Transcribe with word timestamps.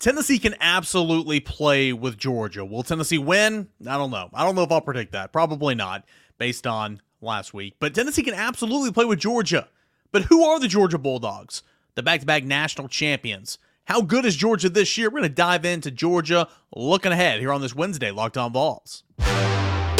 Tennessee 0.00 0.38
can 0.38 0.54
absolutely 0.62 1.40
play 1.40 1.92
with 1.92 2.16
Georgia. 2.16 2.64
Will 2.64 2.82
Tennessee 2.82 3.18
win? 3.18 3.68
I 3.86 3.98
don't 3.98 4.10
know. 4.10 4.30
I 4.32 4.44
don't 4.44 4.54
know 4.54 4.62
if 4.62 4.72
I'll 4.72 4.80
predict 4.80 5.12
that. 5.12 5.30
Probably 5.30 5.74
not, 5.74 6.06
based 6.38 6.66
on 6.66 7.02
last 7.20 7.52
week. 7.52 7.74
But 7.78 7.94
Tennessee 7.94 8.22
can 8.22 8.32
absolutely 8.32 8.92
play 8.92 9.04
with 9.04 9.18
Georgia. 9.18 9.68
But 10.10 10.22
who 10.22 10.42
are 10.42 10.58
the 10.58 10.68
Georgia 10.68 10.96
Bulldogs? 10.96 11.62
The 11.96 12.02
back 12.02 12.20
to 12.20 12.26
back 12.26 12.44
national 12.44 12.88
champions. 12.88 13.58
How 13.84 14.00
good 14.00 14.24
is 14.24 14.36
Georgia 14.36 14.70
this 14.70 14.96
year? 14.96 15.10
We're 15.10 15.20
going 15.20 15.24
to 15.24 15.34
dive 15.34 15.66
into 15.66 15.90
Georgia 15.90 16.48
looking 16.74 17.12
ahead 17.12 17.40
here 17.40 17.52
on 17.52 17.60
this 17.60 17.74
Wednesday, 17.74 18.10
Locked 18.10 18.38
On 18.38 18.54
Vols. 18.54 19.04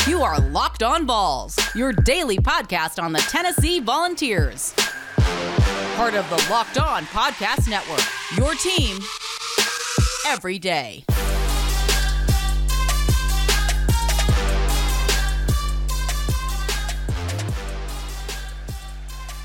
You 0.06 0.22
are 0.22 0.40
Locked 0.40 0.82
On 0.82 1.06
Vols, 1.06 1.58
your 1.74 1.92
daily 1.92 2.38
podcast 2.38 3.02
on 3.02 3.12
the 3.12 3.18
Tennessee 3.18 3.80
Volunteers. 3.80 4.72
Part 5.96 6.14
of 6.14 6.26
the 6.30 6.46
Locked 6.50 6.78
On 6.78 7.04
Podcast 7.04 7.68
Network, 7.68 8.00
your 8.38 8.54
team 8.54 8.98
every 10.26 10.58
day. 10.58 11.04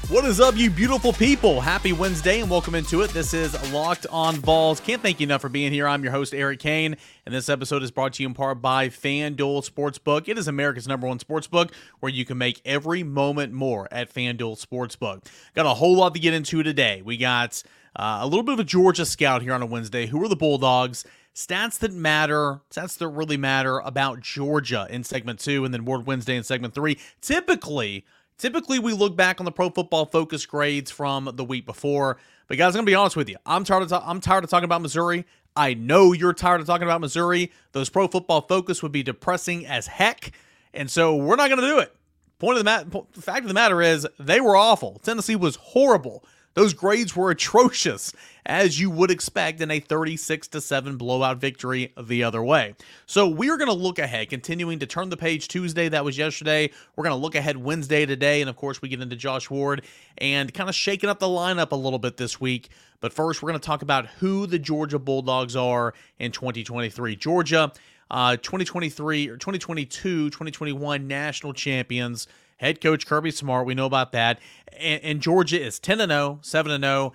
What 0.07 0.23
is 0.23 0.39
up, 0.39 0.55
you 0.55 0.69
beautiful 0.69 1.13
people? 1.13 1.59
Happy 1.59 1.91
Wednesday 1.91 2.39
and 2.39 2.49
welcome 2.49 2.75
into 2.75 3.01
it. 3.01 3.09
This 3.09 3.33
is 3.33 3.73
Locked 3.73 4.05
On 4.11 4.35
Vols. 4.35 4.79
Can't 4.79 5.01
thank 5.01 5.19
you 5.19 5.25
enough 5.25 5.41
for 5.41 5.49
being 5.49 5.73
here. 5.73 5.87
I'm 5.87 6.03
your 6.03 6.11
host, 6.11 6.35
Eric 6.35 6.59
Cain, 6.59 6.95
and 7.25 7.33
this 7.33 7.49
episode 7.49 7.81
is 7.81 7.89
brought 7.89 8.13
to 8.13 8.23
you 8.23 8.29
in 8.29 8.35
part 8.35 8.61
by 8.61 8.89
FanDuel 8.89 9.67
Sportsbook. 9.67 10.29
It 10.29 10.37
is 10.37 10.47
America's 10.47 10.87
number 10.87 11.07
one 11.07 11.17
sportsbook 11.17 11.71
where 12.01 12.11
you 12.11 12.23
can 12.23 12.37
make 12.37 12.61
every 12.65 13.01
moment 13.01 13.51
more 13.51 13.87
at 13.91 14.13
FanDuel 14.13 14.63
Sportsbook. 14.63 15.25
Got 15.55 15.65
a 15.65 15.73
whole 15.73 15.97
lot 15.97 16.13
to 16.13 16.19
get 16.19 16.35
into 16.35 16.61
today. 16.61 17.01
We 17.01 17.17
got 17.17 17.63
uh, 17.95 18.19
a 18.21 18.27
little 18.27 18.43
bit 18.43 18.53
of 18.53 18.59
a 18.59 18.63
Georgia 18.65 19.05
scout 19.05 19.41
here 19.41 19.53
on 19.53 19.61
a 19.61 19.65
Wednesday. 19.65 20.07
Who 20.07 20.23
are 20.23 20.27
the 20.27 20.35
Bulldogs? 20.35 21.05
Stats 21.33 21.77
that 21.79 21.93
matter, 21.93 22.61
stats 22.71 22.97
that 22.97 23.07
really 23.09 23.37
matter 23.37 23.79
about 23.79 24.21
Georgia 24.21 24.87
in 24.89 25.03
segment 25.03 25.39
two, 25.39 25.65
and 25.65 25.73
then 25.73 25.85
Ward 25.85 26.05
Wednesday 26.05 26.35
in 26.37 26.43
segment 26.43 26.73
three. 26.73 26.97
Typically, 27.21 28.05
Typically, 28.37 28.79
we 28.79 28.91
look 28.91 29.15
back 29.15 29.39
on 29.39 29.45
the 29.45 29.51
Pro 29.51 29.69
Football 29.69 30.05
Focus 30.05 30.45
grades 30.45 30.91
from 30.91 31.31
the 31.35 31.45
week 31.45 31.65
before. 31.65 32.17
But 32.47 32.57
guys, 32.57 32.75
I'm 32.75 32.79
gonna 32.79 32.85
be 32.85 32.95
honest 32.95 33.15
with 33.15 33.29
you. 33.29 33.37
I'm 33.45 33.63
tired 33.63 33.83
of 33.83 33.89
ta- 33.89 34.03
I'm 34.05 34.19
tired 34.19 34.43
of 34.43 34.49
talking 34.49 34.65
about 34.65 34.81
Missouri. 34.81 35.25
I 35.55 35.73
know 35.73 36.11
you're 36.11 36.33
tired 36.33 36.59
of 36.59 36.67
talking 36.67 36.83
about 36.85 36.99
Missouri. 36.99 37.51
Those 37.71 37.89
Pro 37.89 38.07
Football 38.07 38.41
Focus 38.41 38.83
would 38.83 38.91
be 38.91 39.03
depressing 39.03 39.65
as 39.65 39.87
heck, 39.87 40.31
and 40.73 40.91
so 40.91 41.15
we're 41.15 41.37
not 41.37 41.49
gonna 41.49 41.61
do 41.61 41.79
it. 41.79 41.95
Point 42.39 42.57
of 42.57 42.65
the 42.65 43.05
the 43.13 43.21
fact 43.21 43.41
of 43.43 43.47
the 43.47 43.53
matter 43.53 43.81
is, 43.81 44.05
they 44.19 44.41
were 44.41 44.57
awful. 44.57 44.99
Tennessee 45.01 45.37
was 45.37 45.55
horrible. 45.55 46.25
Those 46.55 46.73
grades 46.73 47.13
were 47.13 47.31
atrocious, 47.31 48.13
as 48.45 48.79
you 48.79 48.89
would 48.89 49.11
expect 49.11 49.59
in 49.59 49.69
a 49.69 49.81
36 49.81 50.47
to 50.47 50.61
7 50.61 50.95
blowout 50.95 51.37
victory 51.37 51.91
the 52.01 52.23
other 52.23 52.41
way. 52.41 52.75
So 53.05 53.27
we 53.27 53.49
are 53.49 53.57
going 53.57 53.67
to 53.67 53.73
look 53.73 53.99
ahead, 53.99 54.29
continuing 54.29 54.79
to 54.79 54.85
turn 54.85 55.09
the 55.09 55.17
page 55.17 55.49
Tuesday. 55.49 55.89
That 55.89 56.05
was 56.05 56.17
yesterday. 56.17 56.71
We're 56.95 57.03
going 57.03 57.15
to 57.15 57.21
look 57.21 57.35
ahead 57.35 57.57
Wednesday 57.57 58.05
today. 58.05 58.39
And 58.39 58.49
of 58.49 58.55
course, 58.55 58.81
we 58.81 58.87
get 58.87 59.01
into 59.01 59.17
Josh 59.17 59.49
Ward 59.49 59.83
and 60.17 60.53
kind 60.53 60.69
of 60.69 60.75
shaking 60.75 61.09
up 61.09 61.19
the 61.19 61.27
lineup 61.27 61.73
a 61.73 61.75
little 61.75 61.99
bit 61.99 62.15
this 62.15 62.39
week. 62.39 62.69
But 63.01 63.11
first, 63.11 63.43
we're 63.43 63.49
going 63.49 63.59
to 63.59 63.65
talk 63.65 63.81
about 63.81 64.07
who 64.07 64.47
the 64.47 64.57
Georgia 64.57 64.97
Bulldogs 64.97 65.57
are 65.57 65.93
in 66.19 66.31
2023. 66.31 67.17
Georgia, 67.17 67.73
uh, 68.09 68.37
2023 68.37 69.27
or 69.27 69.35
2022, 69.35 70.29
2021 70.29 71.05
national 71.05 71.51
champions 71.51 72.27
head 72.57 72.81
coach 72.81 73.05
Kirby 73.05 73.31
Smart. 73.31 73.65
We 73.65 73.75
know 73.75 73.85
about 73.85 74.11
that. 74.13 74.39
And, 74.77 75.03
and 75.03 75.21
Georgia 75.21 75.61
is 75.61 75.79
10 75.79 75.99
0, 75.99 76.39
7 76.41 76.81
0. 76.81 77.13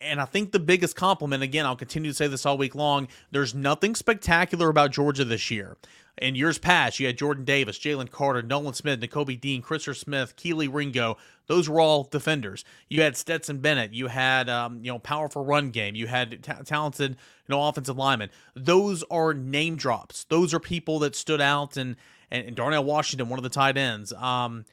And 0.00 0.20
I 0.20 0.24
think 0.24 0.52
the 0.52 0.60
biggest 0.60 0.94
compliment, 0.94 1.42
again, 1.42 1.66
I'll 1.66 1.76
continue 1.76 2.10
to 2.10 2.16
say 2.16 2.28
this 2.28 2.46
all 2.46 2.56
week 2.56 2.74
long, 2.74 3.08
there's 3.30 3.54
nothing 3.54 3.94
spectacular 3.94 4.68
about 4.68 4.92
Georgia 4.92 5.24
this 5.24 5.50
year. 5.50 5.76
In 6.18 6.34
years 6.34 6.58
past, 6.58 7.00
you 7.00 7.06
had 7.06 7.16
Jordan 7.16 7.44
Davis, 7.44 7.78
Jalen 7.78 8.10
Carter, 8.10 8.42
Nolan 8.42 8.74
Smith, 8.74 9.00
Nakobe 9.00 9.40
Dean, 9.40 9.62
Christopher 9.62 9.94
Smith, 9.94 10.36
Kelee 10.36 10.68
Ringo. 10.72 11.16
Those 11.46 11.68
were 11.68 11.80
all 11.80 12.04
defenders. 12.04 12.64
You 12.88 13.02
had 13.02 13.16
Stetson 13.16 13.58
Bennett. 13.58 13.94
You 13.94 14.08
had, 14.08 14.48
um, 14.48 14.80
you 14.84 14.92
know, 14.92 14.98
powerful 14.98 15.44
run 15.44 15.70
game. 15.70 15.94
You 15.94 16.06
had 16.06 16.42
t- 16.42 16.52
talented, 16.64 17.12
you 17.12 17.16
know, 17.48 17.66
offensive 17.66 17.96
linemen. 17.96 18.30
Those 18.54 19.02
are 19.04 19.32
name 19.32 19.76
drops. 19.76 20.24
Those 20.24 20.52
are 20.52 20.60
people 20.60 20.98
that 21.00 21.16
stood 21.16 21.40
out 21.40 21.76
and 21.76 21.96
and, 22.32 22.48
and 22.48 22.56
Darnell 22.56 22.82
Washington, 22.82 23.28
one 23.28 23.38
of 23.38 23.44
the 23.44 23.48
tight 23.48 23.76
ends. 23.76 24.12
Um, 24.14 24.64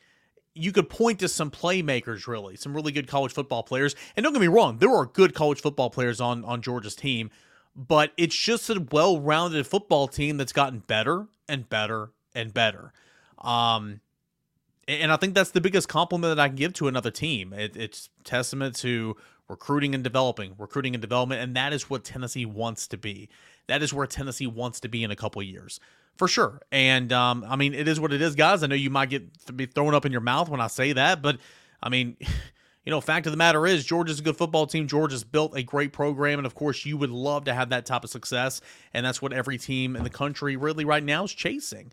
you 0.55 0.71
could 0.71 0.89
point 0.89 1.19
to 1.19 1.27
some 1.27 1.51
playmakers, 1.51 2.25
really, 2.25 2.55
some 2.55 2.73
really 2.73 2.91
good 2.91 3.07
college 3.07 3.33
football 3.33 3.61
players. 3.61 3.95
And 4.15 4.23
don't 4.23 4.33
get 4.33 4.41
me 4.41 4.47
wrong, 4.47 4.79
there 4.79 4.93
are 4.95 5.05
good 5.05 5.35
college 5.35 5.61
football 5.61 5.91
players 5.91 6.19
on 6.19 6.43
on 6.45 6.61
Georgia's 6.63 6.95
team, 6.95 7.29
but 7.75 8.13
it's 8.17 8.35
just 8.35 8.69
a 8.69 8.79
well-rounded 8.91 9.67
football 9.67 10.07
team 10.07 10.37
that's 10.37 10.53
gotten 10.53 10.79
better 10.79 11.27
and 11.47 11.69
better 11.69 12.11
and 12.33 12.53
better. 12.53 12.93
Um, 13.37 14.01
and 14.87 15.11
I 15.11 15.17
think 15.17 15.35
that's 15.35 15.51
the 15.51 15.61
biggest 15.61 15.87
compliment 15.87 16.35
that 16.35 16.41
I 16.41 16.47
can 16.47 16.55
give 16.55 16.73
to 16.73 16.87
another 16.87 17.11
team. 17.11 17.53
It, 17.53 17.77
it's 17.77 18.09
testament 18.23 18.75
to 18.77 19.15
recruiting 19.47 19.93
and 19.93 20.03
developing, 20.03 20.55
recruiting 20.57 20.95
and 20.95 21.01
development, 21.01 21.41
and 21.41 21.55
that 21.55 21.73
is 21.73 21.89
what 21.89 22.03
Tennessee 22.03 22.45
wants 22.45 22.87
to 22.87 22.97
be. 22.97 23.29
That 23.67 23.83
is 23.83 23.93
where 23.93 24.07
Tennessee 24.07 24.47
wants 24.47 24.79
to 24.79 24.87
be 24.87 25.03
in 25.03 25.11
a 25.11 25.15
couple 25.15 25.43
years 25.43 25.79
for 26.19 26.27
sure. 26.27 26.61
And 26.69 27.13
um, 27.13 27.45
I 27.47 27.55
mean, 27.55 27.73
it 27.73 27.87
is 27.87 27.97
what 27.97 28.11
it 28.11 28.21
is, 28.21 28.35
guys. 28.35 28.61
I 28.61 28.67
know 28.67 28.75
you 28.75 28.89
might 28.89 29.09
get 29.09 29.55
be 29.55 29.65
thrown 29.65 29.95
up 29.95 30.05
in 30.05 30.11
your 30.11 30.19
mouth 30.19 30.49
when 30.49 30.59
I 30.59 30.67
say 30.67 30.91
that, 30.91 31.21
but 31.21 31.37
I 31.81 31.87
mean, 31.87 32.17
you 32.85 32.91
know, 32.91 32.99
fact 32.99 33.25
of 33.25 33.31
the 33.31 33.37
matter 33.37 33.65
is, 33.65 33.85
Georgia's 33.85 34.19
a 34.19 34.23
good 34.23 34.35
football 34.35 34.67
team. 34.67 34.85
Georgia's 34.85 35.23
built 35.23 35.55
a 35.55 35.63
great 35.63 35.93
program, 35.93 36.37
and 36.37 36.45
of 36.45 36.55
course, 36.55 36.85
you 36.85 36.97
would 36.97 37.09
love 37.09 37.45
to 37.45 37.53
have 37.53 37.69
that 37.69 37.85
type 37.85 38.03
of 38.03 38.09
success, 38.09 38.59
and 38.93 39.05
that's 39.05 39.21
what 39.21 39.31
every 39.31 39.57
team 39.57 39.95
in 39.95 40.03
the 40.03 40.09
country 40.09 40.57
really 40.57 40.83
right 40.83 41.03
now 41.03 41.23
is 41.23 41.31
chasing. 41.31 41.89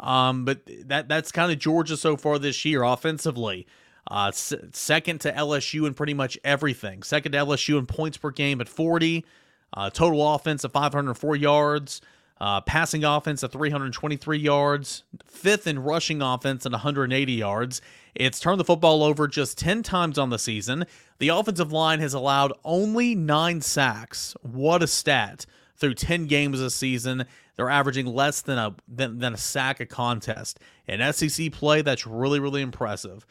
Um, 0.00 0.44
but 0.44 0.62
that 0.86 1.08
that's 1.08 1.30
kind 1.30 1.52
of 1.52 1.60
Georgia 1.60 1.96
so 1.96 2.16
far 2.16 2.40
this 2.40 2.64
year 2.64 2.82
offensively. 2.82 3.64
Uh, 4.10 4.32
second 4.32 5.20
to 5.20 5.30
LSU 5.30 5.86
in 5.86 5.94
pretty 5.94 6.14
much 6.14 6.36
everything. 6.42 7.04
Second 7.04 7.30
to 7.32 7.38
LSU 7.38 7.78
in 7.78 7.86
points 7.86 8.16
per 8.16 8.32
game 8.32 8.60
at 8.60 8.68
40. 8.68 9.24
Uh, 9.72 9.90
total 9.90 10.34
offense 10.34 10.64
of 10.64 10.72
504 10.72 11.36
yards. 11.36 12.00
Uh, 12.40 12.60
passing 12.60 13.04
offense 13.04 13.42
at 13.42 13.50
323 13.50 14.38
yards, 14.38 15.02
fifth 15.24 15.66
in 15.66 15.80
rushing 15.80 16.22
offense 16.22 16.64
at 16.64 16.72
180 16.72 17.32
yards. 17.32 17.80
It's 18.14 18.38
turned 18.38 18.60
the 18.60 18.64
football 18.64 19.02
over 19.02 19.26
just 19.26 19.58
10 19.58 19.82
times 19.82 20.18
on 20.18 20.30
the 20.30 20.38
season. 20.38 20.86
The 21.18 21.28
offensive 21.28 21.72
line 21.72 22.00
has 22.00 22.14
allowed 22.14 22.52
only 22.64 23.14
nine 23.14 23.60
sacks. 23.60 24.36
What 24.42 24.82
a 24.82 24.86
stat! 24.86 25.46
Through 25.76 25.94
10 25.94 26.26
games 26.26 26.60
this 26.60 26.74
season, 26.74 27.24
they're 27.54 27.70
averaging 27.70 28.06
less 28.06 28.40
than 28.40 28.58
a 28.58 28.74
than, 28.88 29.18
than 29.18 29.34
a 29.34 29.36
sack 29.36 29.80
a 29.80 29.86
contest. 29.86 30.58
In 30.86 31.12
SEC 31.12 31.52
play, 31.52 31.82
that's 31.82 32.06
really 32.06 32.40
really 32.40 32.62
impressive. 32.62 33.26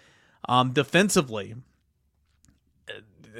Um, 0.47 0.71
defensively, 0.71 1.55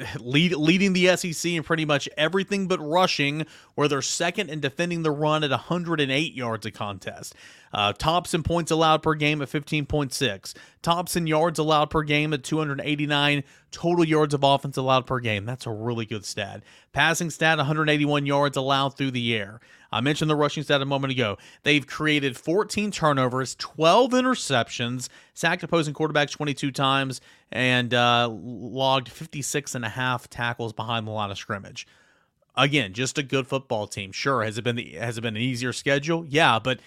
lead, 0.20 0.54
leading 0.54 0.94
the 0.94 1.16
SEC 1.16 1.52
in 1.52 1.64
pretty 1.64 1.86
much 1.86 2.10
everything 2.18 2.68
but 2.68 2.80
rushing, 2.80 3.46
where 3.76 3.88
they're 3.88 4.02
second 4.02 4.50
in 4.50 4.60
defending 4.60 5.04
the 5.04 5.12
run 5.12 5.44
at 5.44 5.50
108 5.50 6.34
yards 6.34 6.66
a 6.66 6.72
contest. 6.72 7.36
Uh, 7.74 7.94
tops 7.94 8.34
in 8.34 8.44
points 8.44 8.72
allowed 8.72 9.04
per 9.04 9.14
game 9.14 9.42
at 9.42 9.50
15.6. 9.50 10.54
Tops 10.82 11.16
in 11.16 11.28
yards 11.28 11.60
allowed 11.60 11.90
per 11.90 12.04
game 12.04 12.34
at 12.34 12.44
289. 12.44 13.44
Total 13.72 14.06
yards 14.06 14.34
of 14.34 14.44
offense 14.44 14.78
allowed 14.78 15.06
per 15.06 15.20
game. 15.20 15.46
That's 15.46 15.66
a 15.66 15.72
really 15.72 16.06
good 16.06 16.26
stat. 16.26 16.64
Passing 16.94 17.30
stat 17.30 17.58
181 17.58 18.26
yards 18.26 18.58
allowed 18.58 18.96
through 18.98 19.12
the 19.12 19.36
air. 19.36 19.60
I 19.92 20.02
mentioned 20.02 20.30
the 20.30 20.36
rushing 20.36 20.64
stat 20.64 20.82
a 20.82 20.86
moment 20.86 21.14
ago. 21.14 21.38
They've 21.64 21.86
created 21.86 22.38
14 22.38 22.92
turnovers, 22.92 23.56
12 23.56 24.12
interceptions, 24.12 25.10
sacked 25.34 25.64
opposing 25.64 25.94
quarterbacks 25.94 26.32
22 26.32 26.72
times, 26.72 27.22
and 27.52 27.94
uh, 27.94 28.30
logged 28.30 29.10
56 29.10 29.76
and 29.76 29.86
a 29.86 29.90
half 29.90 30.30
tackles 30.30 30.74
behind 30.74 31.08
the 31.08 31.12
line 31.12 31.32
of 31.32 31.38
scrimmage. 31.38 31.88
Again, 32.56 32.94
just 32.94 33.18
a 33.18 33.24
good 33.24 33.48
football 33.48 33.88
team. 33.88 34.12
Sure, 34.12 34.44
has 34.44 34.58
it 34.58 34.64
been 34.64 34.76
the, 34.76 34.94
has 34.94 35.18
it 35.18 35.22
been 35.22 35.36
an 35.36 35.42
easier 35.42 35.72
schedule? 35.72 36.26
Yeah, 36.28 36.60
but 36.60 36.80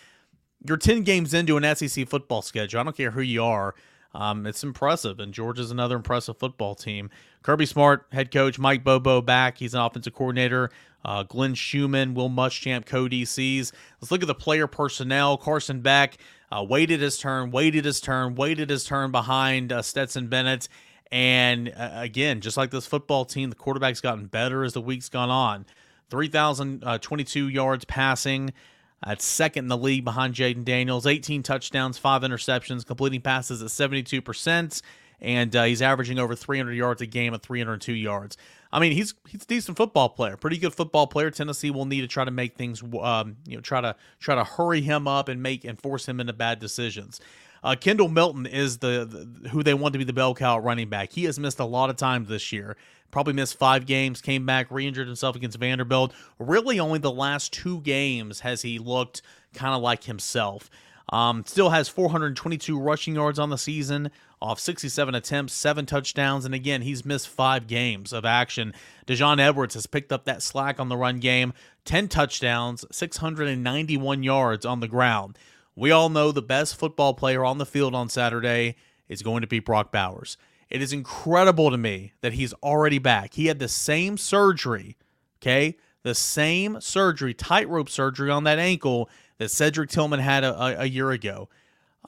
you're 0.66 0.76
10 0.76 1.02
games 1.02 1.34
into 1.34 1.56
an 1.56 1.76
SEC 1.76 2.08
football 2.08 2.42
schedule. 2.42 2.80
I 2.80 2.82
don't 2.82 2.96
care 2.96 3.10
who 3.10 3.22
you 3.22 3.42
are. 3.42 3.74
Um, 4.12 4.46
it's 4.46 4.64
impressive, 4.64 5.20
and 5.20 5.32
Georgia's 5.32 5.70
another 5.70 5.96
impressive 5.96 6.36
football 6.36 6.74
team. 6.74 7.10
Kirby 7.42 7.66
Smart, 7.66 8.06
head 8.10 8.32
coach, 8.32 8.58
Mike 8.58 8.82
Bobo 8.82 9.22
back. 9.22 9.58
He's 9.58 9.74
an 9.74 9.80
offensive 9.80 10.14
coordinator. 10.14 10.70
Uh, 11.04 11.22
Glenn 11.22 11.54
Schumann, 11.54 12.14
Will 12.14 12.28
Muschamp, 12.28 12.86
co 12.86 13.04
DCs. 13.04 13.72
Let's 14.00 14.10
look 14.10 14.22
at 14.22 14.26
the 14.26 14.34
player 14.34 14.66
personnel. 14.66 15.36
Carson 15.36 15.80
Beck 15.80 16.18
uh, 16.50 16.64
waited 16.68 17.00
his 17.00 17.18
turn, 17.18 17.50
waited 17.50 17.84
his 17.84 18.00
turn, 18.00 18.34
waited 18.34 18.68
his 18.68 18.84
turn 18.84 19.10
behind 19.12 19.72
uh, 19.72 19.80
Stetson 19.80 20.26
Bennett. 20.26 20.68
And 21.12 21.72
uh, 21.76 21.90
again, 21.94 22.40
just 22.40 22.56
like 22.56 22.70
this 22.70 22.86
football 22.86 23.24
team, 23.24 23.50
the 23.50 23.56
quarterback's 23.56 24.00
gotten 24.00 24.26
better 24.26 24.64
as 24.64 24.74
the 24.74 24.80
week's 24.80 25.08
gone 25.08 25.30
on. 25.30 25.66
3,022 26.10 27.44
uh, 27.44 27.48
yards 27.48 27.84
passing. 27.84 28.52
At 29.02 29.22
second 29.22 29.64
in 29.64 29.68
the 29.68 29.78
league 29.78 30.04
behind 30.04 30.34
Jayden 30.34 30.64
Daniels, 30.64 31.06
18 31.06 31.42
touchdowns, 31.42 31.96
five 31.96 32.22
interceptions, 32.22 32.84
completing 32.84 33.22
passes 33.22 33.62
at 33.62 33.68
72%, 33.68 34.82
and 35.20 35.56
uh, 35.56 35.64
he's 35.64 35.80
averaging 35.80 36.18
over 36.18 36.34
300 36.34 36.72
yards 36.72 37.00
a 37.00 37.06
game 37.06 37.32
at 37.32 37.42
302 37.42 37.94
yards. 37.94 38.36
I 38.72 38.78
mean, 38.78 38.92
he's 38.92 39.14
he's 39.28 39.42
a 39.42 39.46
decent 39.46 39.76
football 39.76 40.10
player, 40.10 40.36
pretty 40.36 40.58
good 40.58 40.74
football 40.74 41.06
player. 41.06 41.30
Tennessee 41.30 41.70
will 41.70 41.86
need 41.86 42.02
to 42.02 42.06
try 42.06 42.24
to 42.24 42.30
make 42.30 42.56
things, 42.56 42.82
um, 43.00 43.36
you 43.46 43.56
know, 43.56 43.60
try 43.60 43.80
to 43.80 43.96
try 44.20 44.34
to 44.34 44.44
hurry 44.44 44.80
him 44.80 45.08
up 45.08 45.28
and 45.28 45.42
make 45.42 45.64
and 45.64 45.80
force 45.80 46.06
him 46.06 46.20
into 46.20 46.32
bad 46.32 46.60
decisions. 46.60 47.20
Uh, 47.62 47.76
Kendall 47.78 48.08
Milton 48.08 48.46
is 48.46 48.78
the, 48.78 49.04
the, 49.04 49.48
who 49.50 49.62
they 49.62 49.74
want 49.74 49.92
to 49.92 49.98
be 49.98 50.04
the 50.04 50.12
bell 50.12 50.34
cow 50.34 50.58
running 50.58 50.88
back. 50.88 51.12
He 51.12 51.24
has 51.24 51.38
missed 51.38 51.60
a 51.60 51.64
lot 51.64 51.90
of 51.90 51.96
times 51.96 52.28
this 52.28 52.52
year. 52.52 52.76
Probably 53.10 53.32
missed 53.32 53.58
five 53.58 53.86
games, 53.86 54.20
came 54.20 54.46
back, 54.46 54.70
re-injured 54.70 55.06
himself 55.06 55.36
against 55.36 55.58
Vanderbilt. 55.58 56.12
Really, 56.38 56.78
only 56.78 56.98
the 56.98 57.10
last 57.10 57.52
two 57.52 57.80
games 57.80 58.40
has 58.40 58.62
he 58.62 58.78
looked 58.78 59.22
kind 59.54 59.74
of 59.74 59.82
like 59.82 60.04
himself. 60.04 60.70
Um, 61.10 61.44
still 61.44 61.70
has 61.70 61.88
422 61.88 62.78
rushing 62.78 63.16
yards 63.16 63.38
on 63.38 63.50
the 63.50 63.58
season, 63.58 64.10
off 64.40 64.60
67 64.60 65.14
attempts, 65.14 65.52
seven 65.52 65.84
touchdowns, 65.84 66.44
and 66.44 66.54
again, 66.54 66.82
he's 66.82 67.04
missed 67.04 67.28
five 67.28 67.66
games 67.66 68.12
of 68.12 68.24
action. 68.24 68.72
Daijun 69.06 69.40
Edwards 69.40 69.74
has 69.74 69.86
picked 69.86 70.12
up 70.12 70.24
that 70.24 70.42
slack 70.42 70.78
on 70.78 70.88
the 70.88 70.96
run 70.96 71.18
game, 71.18 71.52
10 71.84 72.08
touchdowns, 72.08 72.84
691 72.92 74.22
yards 74.22 74.64
on 74.64 74.80
the 74.80 74.88
ground. 74.88 75.36
We 75.74 75.90
all 75.90 76.08
know 76.10 76.30
the 76.30 76.42
best 76.42 76.76
football 76.76 77.14
player 77.14 77.44
on 77.44 77.58
the 77.58 77.66
field 77.66 77.94
on 77.94 78.08
Saturday 78.08 78.76
is 79.08 79.22
going 79.22 79.40
to 79.40 79.46
be 79.46 79.58
Brock 79.58 79.90
Bowers. 79.90 80.36
It 80.70 80.80
is 80.80 80.92
incredible 80.92 81.70
to 81.70 81.76
me 81.76 82.12
that 82.20 82.34
he's 82.34 82.52
already 82.62 82.98
back. 82.98 83.34
He 83.34 83.46
had 83.46 83.58
the 83.58 83.68
same 83.68 84.16
surgery, 84.16 84.96
okay? 85.42 85.76
The 86.02 86.14
same 86.14 86.80
surgery, 86.80 87.34
tightrope 87.34 87.90
surgery 87.90 88.30
on 88.30 88.44
that 88.44 88.58
ankle 88.58 89.10
that 89.38 89.50
Cedric 89.50 89.90
Tillman 89.90 90.20
had 90.20 90.44
a, 90.44 90.58
a, 90.58 90.76
a 90.82 90.84
year 90.86 91.10
ago. 91.10 91.48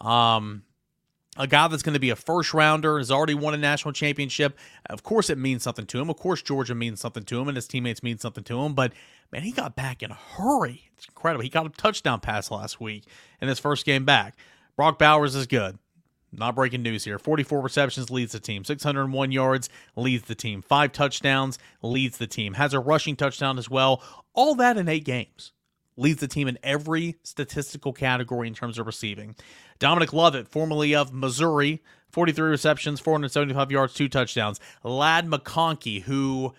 Um, 0.01 0.63
a 1.37 1.47
guy 1.47 1.67
that's 1.69 1.83
going 1.83 1.95
to 1.95 2.01
be 2.01 2.11
a 2.11 2.17
first 2.17 2.53
rounder 2.53 2.99
has 2.99 3.11
already 3.11 3.35
won 3.35 3.55
a 3.55 3.57
national 3.57 3.93
championship. 3.93 4.57
Of 4.87 5.03
course, 5.03 5.31
it 5.31 5.39
means 5.39 5.63
something 5.63 5.87
to 5.87 6.01
him. 6.01 6.11
Of 6.11 6.17
course, 6.17 6.43
Georgia 6.43 6.75
means 6.75 7.01
something 7.01 7.25
to 7.25 7.41
him, 7.41 7.49
and 7.49 7.57
his 7.57 7.67
teammates 7.67 8.03
mean 8.03 8.19
something 8.19 8.45
to 8.45 8.61
him. 8.61 8.75
But 8.75 8.93
man, 9.33 9.43
he 9.43 9.51
got 9.51 9.75
back 9.75 10.03
in 10.03 10.11
a 10.11 10.15
hurry. 10.15 10.91
It's 10.95 11.07
incredible. 11.07 11.43
He 11.43 11.49
got 11.49 11.67
a 11.67 11.71
touchdown 11.71 12.21
pass 12.21 12.51
last 12.51 12.81
week 12.81 13.05
in 13.41 13.49
his 13.49 13.59
first 13.59 13.87
game 13.87 14.05
back. 14.05 14.37
Brock 14.77 14.99
Bowers 14.99 15.35
is 15.35 15.47
good. 15.47 15.79
Not 16.33 16.55
breaking 16.55 16.83
news 16.83 17.05
here. 17.05 17.19
44 17.19 17.61
receptions 17.61 18.11
leads 18.11 18.33
the 18.33 18.41
team. 18.41 18.65
601 18.65 19.33
yards 19.33 19.69
leads 19.97 20.25
the 20.25 20.35
team. 20.35 20.63
Five 20.63 20.93
touchdowns 20.93 21.59
leads 21.83 22.17
the 22.17 22.27
team. 22.27 22.55
Has 22.55 22.73
a 22.73 22.81
rushing 22.81 23.17
touchdown 23.17 23.59
as 23.59 23.69
well. 23.69 24.03
All 24.33 24.55
that 24.55 24.79
in 24.79 24.89
eight 24.89 25.05
games. 25.05 25.53
Leads 25.97 26.21
the 26.21 26.29
team 26.29 26.49
in 26.49 26.59
every 26.63 27.17
statistical 27.23 27.93
category 27.93 28.49
in 28.49 28.55
terms 28.55 28.79
of 28.79 28.87
receiving. 28.87 29.37
Dominic 29.79 30.15
Lovett, 30.15 30.49
formerly 30.49 30.95
of 30.95 31.13
Missouri, 31.13 31.83
43 32.13 32.49
receptions, 32.51 32.99
475 32.99 33.71
yards, 33.71 33.93
two 33.93 34.09
touchdowns. 34.09 34.59
Ladd 34.83 35.27
McConkey, 35.27 36.01
who 36.03 36.55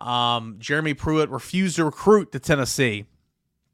um, 0.00 0.56
Jeremy 0.60 0.94
Pruitt 0.94 1.30
refused 1.30 1.76
to 1.76 1.84
recruit 1.84 2.30
to 2.30 2.38
Tennessee. 2.38 3.06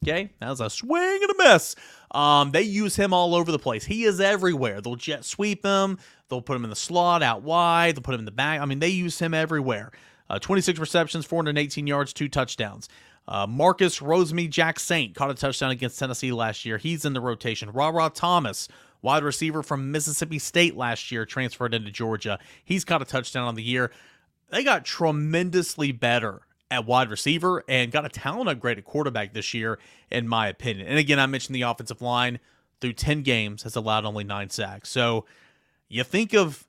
Okay, 0.04 0.30
that 0.40 0.48
was 0.48 0.60
a 0.60 0.68
swing 0.68 1.20
and 1.22 1.30
a 1.30 1.52
miss. 1.52 1.76
Um, 2.12 2.50
they 2.50 2.62
use 2.62 2.94
him 2.96 3.12
all 3.12 3.34
over 3.34 3.50
the 3.50 3.58
place. 3.58 3.84
He 3.84 4.04
is 4.04 4.20
everywhere. 4.20 4.80
They'll 4.80 4.96
jet 4.96 5.24
sweep 5.24 5.64
him. 5.64 5.98
They'll 6.28 6.42
put 6.42 6.56
him 6.56 6.64
in 6.64 6.70
the 6.70 6.76
slot 6.76 7.22
out 7.22 7.42
wide. 7.42 7.96
They'll 7.96 8.02
put 8.02 8.14
him 8.14 8.20
in 8.20 8.26
the 8.26 8.30
back. 8.30 8.60
I 8.60 8.64
mean, 8.66 8.78
they 8.78 8.88
use 8.88 9.18
him 9.18 9.34
everywhere. 9.34 9.92
Uh, 10.28 10.38
26 10.38 10.78
receptions, 10.78 11.26
418 11.26 11.86
yards, 11.86 12.12
two 12.12 12.28
touchdowns. 12.28 12.88
Uh, 13.28 13.46
Marcus 13.46 13.98
Jacksaint 14.00 15.14
caught 15.14 15.30
a 15.30 15.34
touchdown 15.34 15.70
against 15.70 15.98
Tennessee 15.98 16.32
last 16.32 16.64
year. 16.64 16.78
He's 16.78 17.04
in 17.04 17.12
the 17.12 17.20
rotation. 17.20 17.70
RaRa 17.70 18.10
Thomas, 18.12 18.68
wide 19.00 19.22
receiver 19.22 19.62
from 19.62 19.92
Mississippi 19.92 20.38
State 20.38 20.76
last 20.76 21.10
year, 21.12 21.24
transferred 21.24 21.74
into 21.74 21.90
Georgia. 21.90 22.38
He's 22.64 22.84
caught 22.84 23.02
a 23.02 23.04
touchdown 23.04 23.46
on 23.46 23.54
the 23.54 23.62
year. 23.62 23.92
They 24.50 24.64
got 24.64 24.84
tremendously 24.84 25.92
better 25.92 26.42
at 26.72 26.86
wide 26.86 27.10
receiver 27.10 27.62
and 27.68 27.92
got 27.92 28.06
a 28.06 28.08
talent 28.08 28.48
upgrade 28.48 28.78
at 28.78 28.84
quarterback 28.84 29.34
this 29.34 29.52
year, 29.52 29.78
in 30.10 30.26
my 30.26 30.48
opinion. 30.48 30.86
And 30.86 30.98
again, 30.98 31.20
I 31.20 31.26
mentioned 31.26 31.54
the 31.54 31.62
offensive 31.62 32.00
line 32.00 32.40
through 32.80 32.94
10 32.94 33.22
games 33.22 33.62
has 33.62 33.76
allowed 33.76 34.04
only 34.04 34.24
nine 34.24 34.48
sacks. 34.50 34.88
So 34.88 35.26
you 35.88 36.02
think 36.02 36.34
of 36.34 36.66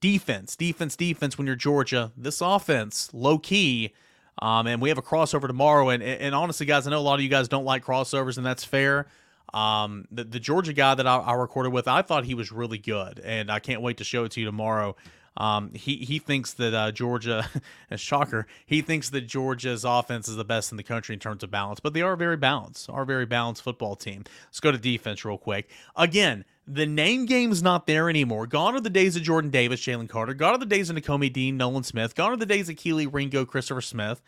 defense, 0.00 0.54
defense, 0.54 0.96
defense 0.96 1.38
when 1.38 1.46
you're 1.46 1.56
Georgia. 1.56 2.12
This 2.16 2.40
offense, 2.40 3.08
low 3.12 3.38
key. 3.38 3.94
Um, 4.40 4.66
and 4.66 4.80
we 4.80 4.90
have 4.90 4.98
a 4.98 5.02
crossover 5.02 5.46
tomorrow. 5.46 5.88
And, 5.88 6.02
and 6.02 6.34
honestly, 6.34 6.66
guys, 6.66 6.86
I 6.86 6.90
know 6.90 6.98
a 6.98 7.00
lot 7.00 7.14
of 7.14 7.22
you 7.22 7.28
guys 7.30 7.48
don't 7.48 7.64
like 7.64 7.84
crossovers, 7.84 8.36
and 8.36 8.46
that's 8.46 8.64
fair. 8.64 9.06
Um, 9.54 10.04
the, 10.10 10.24
the 10.24 10.38
Georgia 10.38 10.74
guy 10.74 10.94
that 10.94 11.06
I, 11.06 11.16
I 11.16 11.32
recorded 11.32 11.72
with, 11.72 11.88
I 11.88 12.02
thought 12.02 12.24
he 12.24 12.34
was 12.34 12.52
really 12.52 12.78
good, 12.78 13.18
and 13.18 13.50
I 13.50 13.60
can't 13.60 13.80
wait 13.80 13.96
to 13.96 14.04
show 14.04 14.24
it 14.24 14.32
to 14.32 14.40
you 14.40 14.46
tomorrow. 14.46 14.94
Um, 15.38 15.70
he 15.72 15.96
he 15.98 16.18
thinks 16.18 16.52
that 16.54 16.74
uh, 16.74 16.90
Georgia, 16.90 17.48
shocker, 17.96 18.46
he 18.66 18.82
thinks 18.82 19.10
that 19.10 19.22
Georgia's 19.22 19.84
offense 19.84 20.28
is 20.28 20.34
the 20.34 20.44
best 20.44 20.72
in 20.72 20.76
the 20.76 20.82
country 20.82 21.14
in 21.14 21.20
terms 21.20 21.44
of 21.44 21.50
balance. 21.50 21.78
But 21.78 21.94
they 21.94 22.02
are 22.02 22.16
very 22.16 22.36
balanced, 22.36 22.90
are 22.90 23.04
very 23.04 23.24
balanced 23.24 23.62
football 23.62 23.94
team. 23.94 24.24
Let's 24.48 24.58
go 24.58 24.72
to 24.72 24.78
defense 24.78 25.24
real 25.24 25.38
quick. 25.38 25.70
Again, 25.96 26.44
the 26.66 26.86
name 26.86 27.24
game's 27.24 27.62
not 27.62 27.86
there 27.86 28.10
anymore. 28.10 28.48
Gone 28.48 28.74
are 28.74 28.80
the 28.80 28.90
days 28.90 29.14
of 29.14 29.22
Jordan 29.22 29.50
Davis, 29.50 29.80
Jalen 29.80 30.08
Carter. 30.08 30.34
Gone 30.34 30.54
are 30.54 30.58
the 30.58 30.66
days 30.66 30.90
of 30.90 30.96
Nakobe 30.96 31.32
Dean, 31.32 31.56
Nolan 31.56 31.84
Smith. 31.84 32.16
Gone 32.16 32.32
are 32.32 32.36
the 32.36 32.44
days 32.44 32.68
of 32.68 32.74
Kelee 32.74 33.06
Ringo, 33.10 33.44
Christopher 33.44 33.80
Smith. 33.80 34.20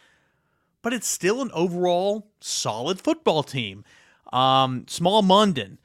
But 0.81 0.93
it's 0.93 1.09
still 1.09 1.43
an 1.43 1.51
overall 1.53 2.29
solid 2.41 3.01
football 3.01 3.43
team. 3.43 3.85
Um, 4.33 4.85
Smael 4.87 5.25
Mondon 5.25 5.79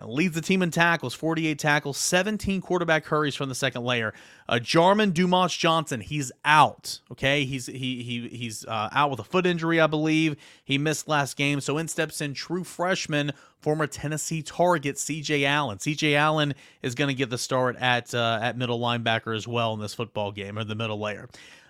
leads 0.00 0.34
the 0.34 0.40
team 0.40 0.62
in 0.62 0.70
tackles, 0.70 1.14
48 1.14 1.58
tackles, 1.58 1.98
17 1.98 2.60
quarterback 2.60 3.04
hurries 3.06 3.34
from 3.34 3.48
the 3.48 3.54
second 3.54 3.84
layer. 3.84 4.14
Uh, 4.48 4.54
Jamon 4.54 5.12
Dumas-Johnson, 5.12 6.00
he's 6.00 6.32
out. 6.44 7.00
Okay, 7.10 7.44
he's 7.44 7.66
he 7.66 8.02
he 8.02 8.28
he's 8.28 8.64
uh, 8.64 8.88
out 8.92 9.10
with 9.10 9.20
a 9.20 9.24
foot 9.24 9.46
injury, 9.46 9.80
I 9.80 9.86
believe. 9.86 10.36
He 10.64 10.78
missed 10.78 11.08
last 11.08 11.36
game, 11.36 11.60
so 11.60 11.78
in 11.78 11.88
steps 11.88 12.20
in 12.20 12.34
true 12.34 12.64
freshman, 12.64 13.32
former 13.60 13.86
Tennessee 13.86 14.42
target 14.42 14.98
C.J. 14.98 15.44
Allen. 15.44 15.78
C.J. 15.78 16.16
Allen 16.16 16.54
is 16.82 16.94
going 16.94 17.08
to 17.08 17.14
get 17.14 17.30
the 17.30 17.38
start 17.38 17.76
at 17.76 18.14
uh, 18.14 18.38
at 18.42 18.56
middle 18.56 18.80
linebacker 18.80 19.36
as 19.36 19.46
well 19.46 19.74
in 19.74 19.80
this 19.80 19.94
football 19.94 20.32
game, 20.32 20.58
or 20.58 20.64
the 20.64 20.74
middle 20.74 21.00
layer. 21.00 21.28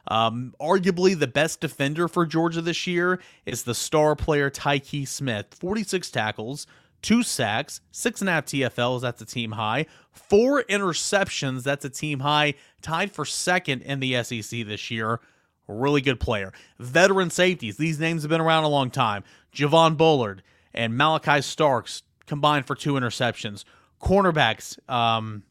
Um, 0.09 0.55
arguably 0.61 1.17
the 1.17 1.29
best 1.29 1.61
defender 1.61 2.09
for 2.09 2.27
Georgia 2.27 2.61
this 2.61 2.87
year 2.87 3.21
is 3.47 3.63
the 3.63 3.75
star 3.75 4.17
player 4.17 4.51
Tykee 4.51 5.07
Smith, 5.07 5.55
46 5.55 6.11
tackles, 6.11 6.67
two 7.03 7.23
sacks, 7.23 7.81
six 7.91 8.21
and 8.21 8.29
a 8.29 8.33
half 8.33 8.47
TFLs, 8.47 9.03
that's 9.03 9.21
a 9.21 9.27
team 9.27 9.53
high, 9.53 9.87
four 10.13 10.63
interceptions, 10.65 11.65
that's 11.65 11.85
a 11.85 11.91
team 11.91 12.21
high, 12.21 12.55
tied 12.81 13.13
for 13.13 13.25
second 13.25 13.83
in 13.83 14.01
the 14.01 14.23
SEC 14.23 14.67
this 14.67 14.91
year. 14.91 15.21
Really 15.69 16.01
good 16.01 16.21
player. 16.21 16.53
Veteran 16.79 17.31
safeties, 17.31 17.77
these 17.77 17.99
names 18.01 18.23
have 18.23 18.31
been 18.31 18.41
around 18.41 18.65
a 18.65 18.69
long 18.69 18.91
time. 18.91 19.25
Javon 19.55 19.97
Bullard 19.97 20.43
and 20.73 20.97
Malachi 20.97 21.43
Starks 21.43 22.03
combined 22.27 22.67
for 22.67 22.75
two 22.75 22.95
interceptions. 22.95 23.65
Cornerbacks, 24.01 24.79
um, 24.91 25.43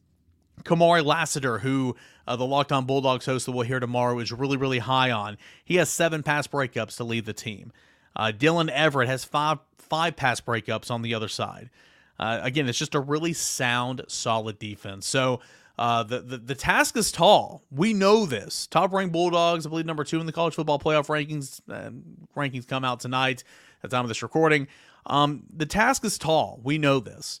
Kamari 0.64 1.04
Lassiter, 1.04 1.58
who 1.58 1.96
uh, 2.26 2.36
the 2.36 2.44
Locked 2.44 2.72
On 2.72 2.84
Bulldogs 2.84 3.26
host 3.26 3.46
that 3.46 3.52
we'll 3.52 3.66
hear 3.66 3.80
tomorrow 3.80 4.18
is 4.18 4.32
really, 4.32 4.56
really 4.56 4.78
high 4.78 5.10
on. 5.10 5.38
He 5.64 5.76
has 5.76 5.88
seven 5.88 6.22
pass 6.22 6.46
breakups 6.46 6.96
to 6.96 7.04
lead 7.04 7.24
the 7.24 7.32
team. 7.32 7.72
Uh, 8.14 8.32
Daylen 8.36 8.70
Everette 8.72 9.06
has 9.06 9.24
five 9.24 9.58
five 9.78 10.16
pass 10.16 10.40
breakups 10.40 10.90
on 10.90 11.02
the 11.02 11.14
other 11.14 11.28
side. 11.28 11.70
Uh, 12.18 12.40
again, 12.42 12.68
it's 12.68 12.78
just 12.78 12.94
a 12.94 13.00
really 13.00 13.32
sound, 13.32 14.02
solid 14.08 14.58
defense. 14.58 15.06
So 15.06 15.40
uh, 15.78 16.02
the, 16.02 16.20
the, 16.20 16.38
the 16.38 16.54
task 16.54 16.96
is 16.96 17.10
tall. 17.10 17.62
We 17.70 17.92
know 17.92 18.26
this. 18.26 18.66
Top 18.66 18.92
ranked 18.92 19.12
Bulldogs, 19.12 19.66
I 19.66 19.68
believe 19.68 19.86
number 19.86 20.04
two 20.04 20.20
in 20.20 20.26
the 20.26 20.32
college 20.32 20.54
football 20.54 20.78
playoff 20.78 21.08
rankings. 21.08 21.60
Uh, 21.68 21.90
rankings 22.38 22.66
come 22.66 22.84
out 22.84 23.00
tonight 23.00 23.44
at 23.82 23.90
the 23.90 23.96
time 23.96 24.04
of 24.04 24.08
this 24.08 24.22
recording. 24.22 24.68
Um, 25.06 25.44
the 25.54 25.66
task 25.66 26.04
is 26.04 26.16
tall. 26.18 26.60
We 26.62 26.78
know 26.78 27.00
this. 27.00 27.40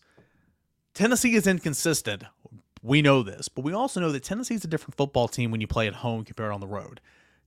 Tennessee 0.94 1.36
is 1.36 1.46
inconsistent. 1.46 2.24
We 2.82 3.00
know 3.00 3.22
this, 3.22 3.48
but 3.48 3.64
we 3.64 3.72
also 3.72 4.00
know 4.00 4.10
that 4.10 4.24
Tennessee 4.24 4.56
is 4.56 4.64
a 4.64 4.68
different 4.68 4.96
football 4.96 5.28
team 5.28 5.50
when 5.52 5.60
you 5.60 5.68
play 5.68 5.86
at 5.86 5.94
home 5.94 6.24
compared 6.24 6.52
on 6.52 6.60
the 6.60 6.66
road. 6.66 7.00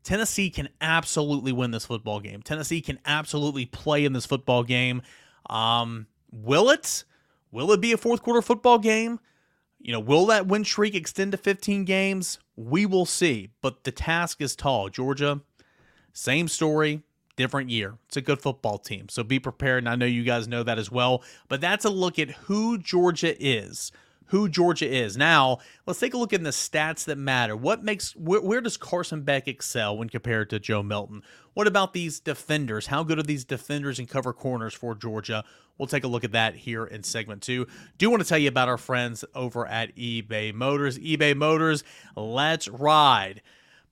Tennessee 0.06 0.52
can 0.52 0.70
absolutely 0.80 1.52
win 1.52 1.72
this 1.72 1.86
football 1.86 2.20
game. 2.20 2.44
Tennessee 2.44 2.80
can 2.80 3.00
absolutely 3.06 3.66
play 3.66 4.06
in 4.06 4.14
this 4.14 4.28
football 4.28 4.64
game. 4.64 5.02
Um, 5.50 6.06
will 6.32 6.70
it? 6.70 7.04
Will 7.52 7.72
it 7.72 7.82
be 7.82 7.92
a 7.92 7.98
fourth 7.98 8.22
quarter 8.22 8.44
football 8.44 8.78
game? 8.78 9.20
You 9.80 9.92
know, 9.92 10.00
will 10.00 10.28
that 10.28 10.46
win 10.46 10.64
streak 10.64 10.94
extend 10.94 11.32
to 11.32 11.38
15 11.38 11.86
games? 11.86 12.40
We 12.56 12.86
will 12.86 13.08
see. 13.08 13.50
But 13.62 13.84
the 13.84 13.92
task 13.92 14.42
is 14.42 14.56
tall. 14.56 14.90
Georgia, 14.90 15.42
same 16.14 16.48
story, 16.48 17.02
different 17.36 17.72
year. 17.72 17.98
It's 18.06 18.18
a 18.18 18.22
good 18.22 18.42
football 18.42 18.78
team. 18.78 19.10
So 19.10 19.24
be 19.24 19.40
prepared. 19.40 19.80
And 19.80 19.90
I 19.90 19.96
know 19.96 20.06
you 20.06 20.24
guys 20.24 20.48
know 20.48 20.62
that 20.64 20.78
as 20.78 20.92
well. 20.92 21.24
But 21.50 21.62
that's 21.62 21.86
a 21.86 21.90
look 21.90 22.20
at 22.20 22.30
who 22.32 22.78
Georgia 22.78 23.36
is 23.44 23.92
who 24.27 24.50
Georgia 24.50 24.88
is. 24.88 25.17
Now, 25.17 25.60
let's 25.86 26.00
take 26.00 26.13
a 26.13 26.17
look 26.17 26.34
at 26.34 26.44
the 26.44 26.50
stats 26.50 27.05
that 27.05 27.17
matter. 27.17 27.55
What 27.55 27.84
makes 27.84 28.15
where, 28.15 28.41
where, 28.41 28.62
does 28.62 28.77
Carson 28.77 29.22
Beck 29.22 29.48
excel 29.48 29.98
when 29.98 30.10
compared 30.10 30.50
to 30.50 30.60
Joe 30.60 30.84
Milton? 30.84 31.24
What 31.53 31.67
about 31.67 31.94
these 31.94 32.20
defenders? 32.20 32.88
How 32.88 33.03
good 33.03 33.20
are 33.20 33.24
these 33.24 33.46
defenders 33.46 34.00
and 34.00 34.10
cover 34.10 34.34
corners 34.34 34.74
for 34.74 34.96
Georgia? 34.96 35.44
We'll 35.77 35.88
take 35.88 36.03
a 36.03 36.08
look 36.08 36.24
at 36.24 36.32
that 36.32 36.55
here 36.55 36.86
in 36.86 37.03
segment 37.03 37.41
two. 37.41 37.67
Do 37.98 38.10
want 38.10 38.24
to 38.24 38.29
tell 38.29 38.38
you 38.38 38.48
about 38.48 38.70
our 38.70 38.77
friends 38.77 39.25
over 39.34 39.65
at 39.65 39.96
eBay 39.96 40.53
Motors. 40.53 40.98
eBay 41.00 41.36
Motors, 41.36 41.84
let's 42.15 42.67
ride. 42.67 43.41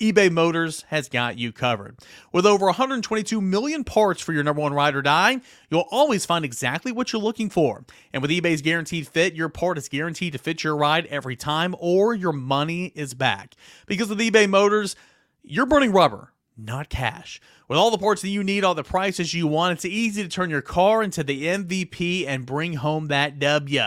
eBay 0.00 0.30
Motors 0.30 0.84
has 0.90 1.08
got 1.08 1.38
you 1.38 1.50
covered. 1.50 1.98
With 2.32 2.46
over 2.46 2.66
122 2.66 3.40
million 3.40 3.82
parts 3.82 4.22
for 4.22 4.32
your 4.32 4.44
number 4.44 4.62
one 4.62 4.72
ride 4.72 4.94
or 4.94 5.02
die, 5.02 5.40
you'll 5.70 5.88
always 5.90 6.24
find 6.24 6.44
exactly 6.44 6.92
what 6.92 7.12
you're 7.12 7.20
looking 7.20 7.50
for. 7.50 7.84
And 8.12 8.22
with 8.22 8.30
eBay's 8.30 8.62
guaranteed 8.62 9.08
fit, 9.08 9.34
your 9.34 9.48
part 9.48 9.76
is 9.76 9.88
guaranteed 9.88 10.34
to 10.34 10.38
fit 10.38 10.62
your 10.62 10.76
ride 10.76 11.06
every 11.06 11.34
time 11.34 11.74
or 11.80 12.14
your 12.14 12.32
money 12.32 12.92
is 12.94 13.12
back. 13.12 13.56
Because 13.86 14.08
with 14.08 14.20
eBay 14.20 14.48
Motors, 14.48 14.94
you're 15.42 15.66
burning 15.66 15.90
rubber, 15.90 16.32
not 16.56 16.88
cash. 16.88 17.40
With 17.66 17.76
all 17.76 17.90
the 17.90 17.98
parts 17.98 18.22
that 18.22 18.28
you 18.28 18.44
need, 18.44 18.62
all 18.62 18.76
the 18.76 18.84
prices 18.84 19.34
you 19.34 19.48
want, 19.48 19.72
it's 19.72 19.84
easy 19.84 20.22
to 20.22 20.28
turn 20.28 20.48
your 20.48 20.62
car 20.62 21.02
into 21.02 21.24
the 21.24 21.42
MVP 21.42 22.24
and 22.24 22.46
bring 22.46 22.74
home 22.74 23.08
that 23.08 23.40
W. 23.40 23.82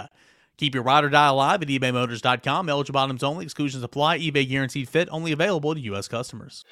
Keep 0.61 0.75
your 0.75 0.83
ride 0.83 1.03
or 1.03 1.09
die 1.09 1.27
alive 1.27 1.63
at 1.63 1.69
ebaymotors.com. 1.69 2.69
Eligible 2.69 2.99
items 2.99 3.23
only. 3.23 3.45
Exclusions 3.45 3.83
apply. 3.83 4.19
eBay 4.19 4.47
guaranteed 4.47 4.87
fit 4.87 5.09
only 5.11 5.31
available 5.31 5.73
to 5.73 5.79
U.S. 5.79 6.07
customers. 6.07 6.63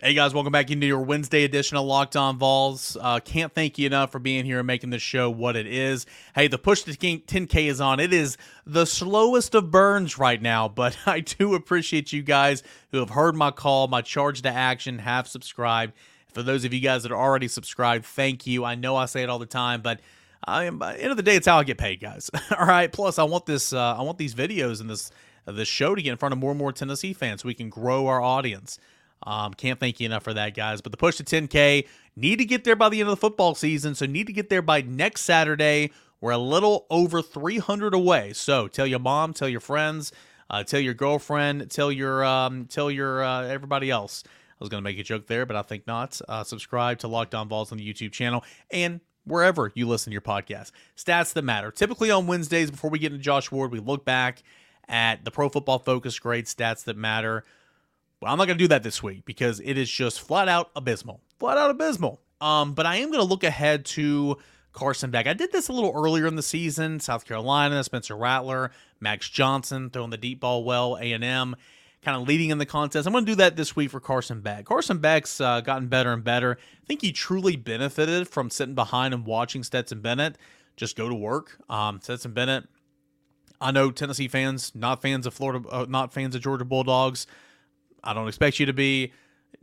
Hey 0.00 0.14
guys, 0.14 0.32
welcome 0.32 0.52
back 0.52 0.70
into 0.70 0.86
your 0.86 1.00
Wednesday 1.00 1.42
edition 1.42 1.76
of 1.76 1.86
Locked 1.86 2.14
On 2.14 2.38
Vols. 2.38 2.96
Uh, 3.00 3.18
can't 3.18 3.52
thank 3.52 3.78
you 3.78 3.86
enough 3.86 4.12
for 4.12 4.20
being 4.20 4.44
here 4.44 4.58
and 4.58 4.66
making 4.68 4.90
this 4.90 5.02
show 5.02 5.28
what 5.28 5.56
it 5.56 5.66
is. 5.66 6.06
Hey, 6.36 6.46
the 6.46 6.56
push 6.56 6.82
to 6.82 6.92
10K 6.92 7.66
is 7.66 7.80
on. 7.80 7.98
It 7.98 8.12
is 8.12 8.38
the 8.64 8.86
slowest 8.86 9.56
of 9.56 9.72
burns 9.72 10.16
right 10.16 10.40
now, 10.40 10.68
but 10.68 10.96
I 11.06 11.18
do 11.18 11.56
appreciate 11.56 12.12
you 12.12 12.22
guys 12.22 12.62
who 12.92 12.98
have 12.98 13.10
heard 13.10 13.34
my 13.34 13.50
call, 13.50 13.88
my 13.88 14.02
charge 14.02 14.42
to 14.42 14.50
action, 14.50 15.00
have 15.00 15.26
subscribed. 15.26 15.94
For 16.28 16.44
those 16.44 16.64
of 16.64 16.72
you 16.72 16.80
guys 16.80 17.02
that 17.02 17.10
are 17.10 17.20
already 17.20 17.48
subscribed, 17.48 18.04
thank 18.04 18.46
you. 18.46 18.64
I 18.64 18.76
know 18.76 18.94
I 18.94 19.06
say 19.06 19.24
it 19.24 19.30
all 19.30 19.40
the 19.40 19.46
time, 19.46 19.82
but 19.82 19.98
I 20.46 20.64
am. 20.64 20.78
By 20.78 20.94
the 20.94 21.02
end 21.02 21.10
of 21.10 21.16
the 21.16 21.22
day, 21.22 21.36
it's 21.36 21.46
how 21.46 21.58
I 21.58 21.64
get 21.64 21.78
paid, 21.78 22.00
guys. 22.00 22.30
All 22.58 22.66
right. 22.66 22.90
Plus, 22.92 23.18
I 23.18 23.24
want 23.24 23.46
this. 23.46 23.72
Uh, 23.72 23.96
I 23.96 24.02
want 24.02 24.18
these 24.18 24.34
videos 24.34 24.80
and 24.80 24.88
this 24.88 25.10
uh, 25.46 25.52
this 25.52 25.68
show 25.68 25.94
to 25.94 26.02
get 26.02 26.12
in 26.12 26.18
front 26.18 26.32
of 26.32 26.38
more 26.38 26.52
and 26.52 26.58
more 26.58 26.72
Tennessee 26.72 27.12
fans, 27.12 27.42
so 27.42 27.48
we 27.48 27.54
can 27.54 27.68
grow 27.68 28.06
our 28.06 28.20
audience. 28.20 28.78
Um, 29.22 29.54
can't 29.54 29.80
thank 29.80 29.98
you 29.98 30.06
enough 30.06 30.22
for 30.22 30.34
that, 30.34 30.54
guys. 30.54 30.80
But 30.80 30.92
the 30.92 30.98
push 30.98 31.16
to 31.16 31.24
10K 31.24 31.88
need 32.16 32.38
to 32.38 32.44
get 32.44 32.64
there 32.64 32.76
by 32.76 32.88
the 32.88 33.00
end 33.00 33.08
of 33.08 33.12
the 33.12 33.20
football 33.20 33.54
season, 33.54 33.94
so 33.94 34.06
need 34.06 34.26
to 34.26 34.32
get 34.32 34.48
there 34.50 34.62
by 34.62 34.82
next 34.82 35.22
Saturday. 35.22 35.90
We're 36.20 36.32
a 36.32 36.38
little 36.38 36.86
over 36.90 37.22
300 37.22 37.92
away. 37.92 38.32
So 38.32 38.68
tell 38.68 38.86
your 38.86 38.98
mom, 38.98 39.32
tell 39.34 39.48
your 39.48 39.60
friends, 39.60 40.12
uh, 40.48 40.62
tell 40.64 40.80
your 40.80 40.94
girlfriend, 40.94 41.70
tell 41.70 41.90
your 41.90 42.24
um, 42.24 42.66
tell 42.66 42.90
your 42.90 43.24
uh, 43.24 43.42
everybody 43.44 43.90
else. 43.90 44.22
I 44.26 44.30
was 44.60 44.68
gonna 44.68 44.82
make 44.82 44.98
a 44.98 45.02
joke 45.02 45.26
there, 45.26 45.44
but 45.44 45.56
I 45.56 45.62
think 45.62 45.86
not. 45.86 46.20
Uh, 46.28 46.44
subscribe 46.44 46.98
to 47.00 47.08
Locked 47.08 47.34
On 47.34 47.48
Vols 47.48 47.72
on 47.72 47.78
the 47.78 47.92
YouTube 47.92 48.12
channel 48.12 48.44
and 48.70 49.00
wherever 49.26 49.72
you 49.74 49.86
listen 49.86 50.10
to 50.10 50.14
your 50.14 50.22
podcast. 50.22 50.70
Stats 50.96 51.32
that 51.34 51.42
matter. 51.42 51.70
Typically 51.70 52.10
on 52.10 52.26
Wednesdays, 52.26 52.70
before 52.70 52.90
we 52.90 52.98
get 52.98 53.12
into 53.12 53.22
Josh 53.22 53.50
Ward, 53.50 53.72
we 53.72 53.80
look 53.80 54.04
back 54.04 54.42
at 54.88 55.24
the 55.24 55.30
Pro 55.30 55.48
Football 55.48 55.80
Focus 55.80 56.18
grade 56.18 56.46
stats 56.46 56.84
that 56.84 56.96
matter. 56.96 57.44
Well, 58.20 58.32
I'm 58.32 58.38
not 58.38 58.46
going 58.46 58.58
to 58.58 58.64
do 58.64 58.68
that 58.68 58.82
this 58.82 59.02
week 59.02 59.24
because 59.24 59.60
it 59.60 59.76
is 59.76 59.90
just 59.90 60.20
flat 60.20 60.48
out 60.48 60.70
abysmal. 60.74 61.20
Flat 61.38 61.58
out 61.58 61.70
abysmal. 61.70 62.20
Um, 62.40 62.72
but 62.72 62.86
I 62.86 62.96
am 62.96 63.10
going 63.10 63.22
to 63.22 63.28
look 63.28 63.44
ahead 63.44 63.84
to 63.86 64.38
Carson 64.72 65.10
Beck. 65.10 65.26
I 65.26 65.32
did 65.32 65.52
this 65.52 65.68
a 65.68 65.72
little 65.72 65.92
earlier 65.94 66.26
in 66.26 66.36
the 66.36 66.42
season. 66.42 67.00
South 67.00 67.24
Carolina, 67.26 67.82
Spencer 67.82 68.16
Rattler, 68.16 68.70
Max 69.00 69.28
Johnson 69.28 69.90
throwing 69.90 70.10
the 70.10 70.16
deep 70.16 70.40
ball 70.40 70.64
well, 70.64 70.96
A&M 70.96 71.56
kind 72.06 72.22
of 72.22 72.28
leading 72.28 72.50
in 72.50 72.58
the 72.58 72.64
contest. 72.64 73.04
I'm 73.04 73.12
going 73.12 73.26
to 73.26 73.32
do 73.32 73.34
that 73.34 73.56
this 73.56 73.74
week 73.74 73.90
for 73.90 73.98
Carson 73.98 74.40
Beck. 74.40 74.66
Carson 74.66 74.98
Beck's 74.98 75.40
uh, 75.40 75.60
gotten 75.60 75.88
better 75.88 76.12
and 76.12 76.22
better. 76.22 76.56
I 76.56 76.86
think 76.86 77.02
he 77.02 77.10
truly 77.10 77.56
benefited 77.56 78.28
from 78.28 78.48
sitting 78.48 78.76
behind 78.76 79.12
and 79.12 79.26
watching 79.26 79.64
Stetson 79.64 80.00
Bennett 80.02 80.38
just 80.76 80.94
go 80.94 81.08
to 81.08 81.14
work. 81.16 81.58
Um, 81.68 82.00
Stetson 82.00 82.32
Bennett, 82.32 82.68
I 83.60 83.72
know 83.72 83.90
Tennessee 83.90 84.28
fans, 84.28 84.70
not 84.72 85.02
fans 85.02 85.26
of 85.26 85.34
Florida, 85.34 85.68
uh, 85.68 85.86
not 85.88 86.12
fans 86.12 86.36
of 86.36 86.42
Georgia 86.42 86.64
Bulldogs. 86.64 87.26
I 88.04 88.14
don't 88.14 88.28
expect 88.28 88.60
you 88.60 88.66
to 88.66 88.72
be. 88.72 89.12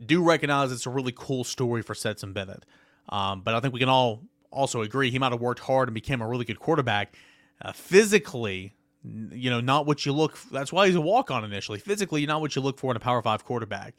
Do 0.04 0.22
recognize 0.22 0.70
it's 0.70 0.84
a 0.84 0.90
really 0.90 1.14
cool 1.16 1.44
story 1.44 1.80
for 1.80 1.94
Stetson 1.94 2.34
Bennett. 2.34 2.66
Um, 3.08 3.40
but 3.40 3.54
I 3.54 3.60
think 3.60 3.72
we 3.72 3.80
can 3.80 3.88
all 3.88 4.22
also 4.50 4.82
agree 4.82 5.10
he 5.10 5.18
might 5.18 5.32
have 5.32 5.40
worked 5.40 5.60
hard 5.60 5.88
and 5.88 5.94
became 5.94 6.20
a 6.20 6.28
really 6.28 6.44
good 6.44 6.60
quarterback. 6.60 7.16
Uh, 7.62 7.72
physically, 7.72 8.74
you 9.04 9.50
know, 9.50 9.60
not 9.60 9.86
what 9.86 10.06
you 10.06 10.12
look. 10.12 10.38
That's 10.50 10.72
why 10.72 10.86
he's 10.86 10.96
a 10.96 11.00
walk 11.00 11.30
on 11.30 11.44
initially. 11.44 11.78
Physically, 11.78 12.24
not 12.26 12.40
what 12.40 12.56
you 12.56 12.62
look 12.62 12.78
for 12.78 12.90
in 12.90 12.96
a 12.96 13.00
Power 13.00 13.22
Five 13.22 13.44
quarterback. 13.44 13.94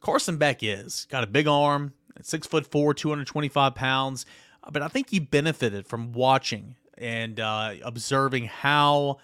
Carson 0.00 0.36
Beck 0.36 0.62
is 0.62 1.06
got 1.10 1.24
a 1.24 1.26
big 1.26 1.46
arm, 1.46 1.92
six 2.22 2.46
foot 2.46 2.66
four, 2.66 2.94
two 2.94 3.08
hundred 3.08 3.26
twenty 3.26 3.48
five 3.48 3.74
pounds. 3.74 4.26
But 4.70 4.82
I 4.82 4.88
think 4.88 5.10
he 5.10 5.18
benefited 5.18 5.86
from 5.86 6.12
watching 6.12 6.76
and 6.98 7.40
uh, 7.40 7.74
observing 7.82 8.44
how 8.46 9.18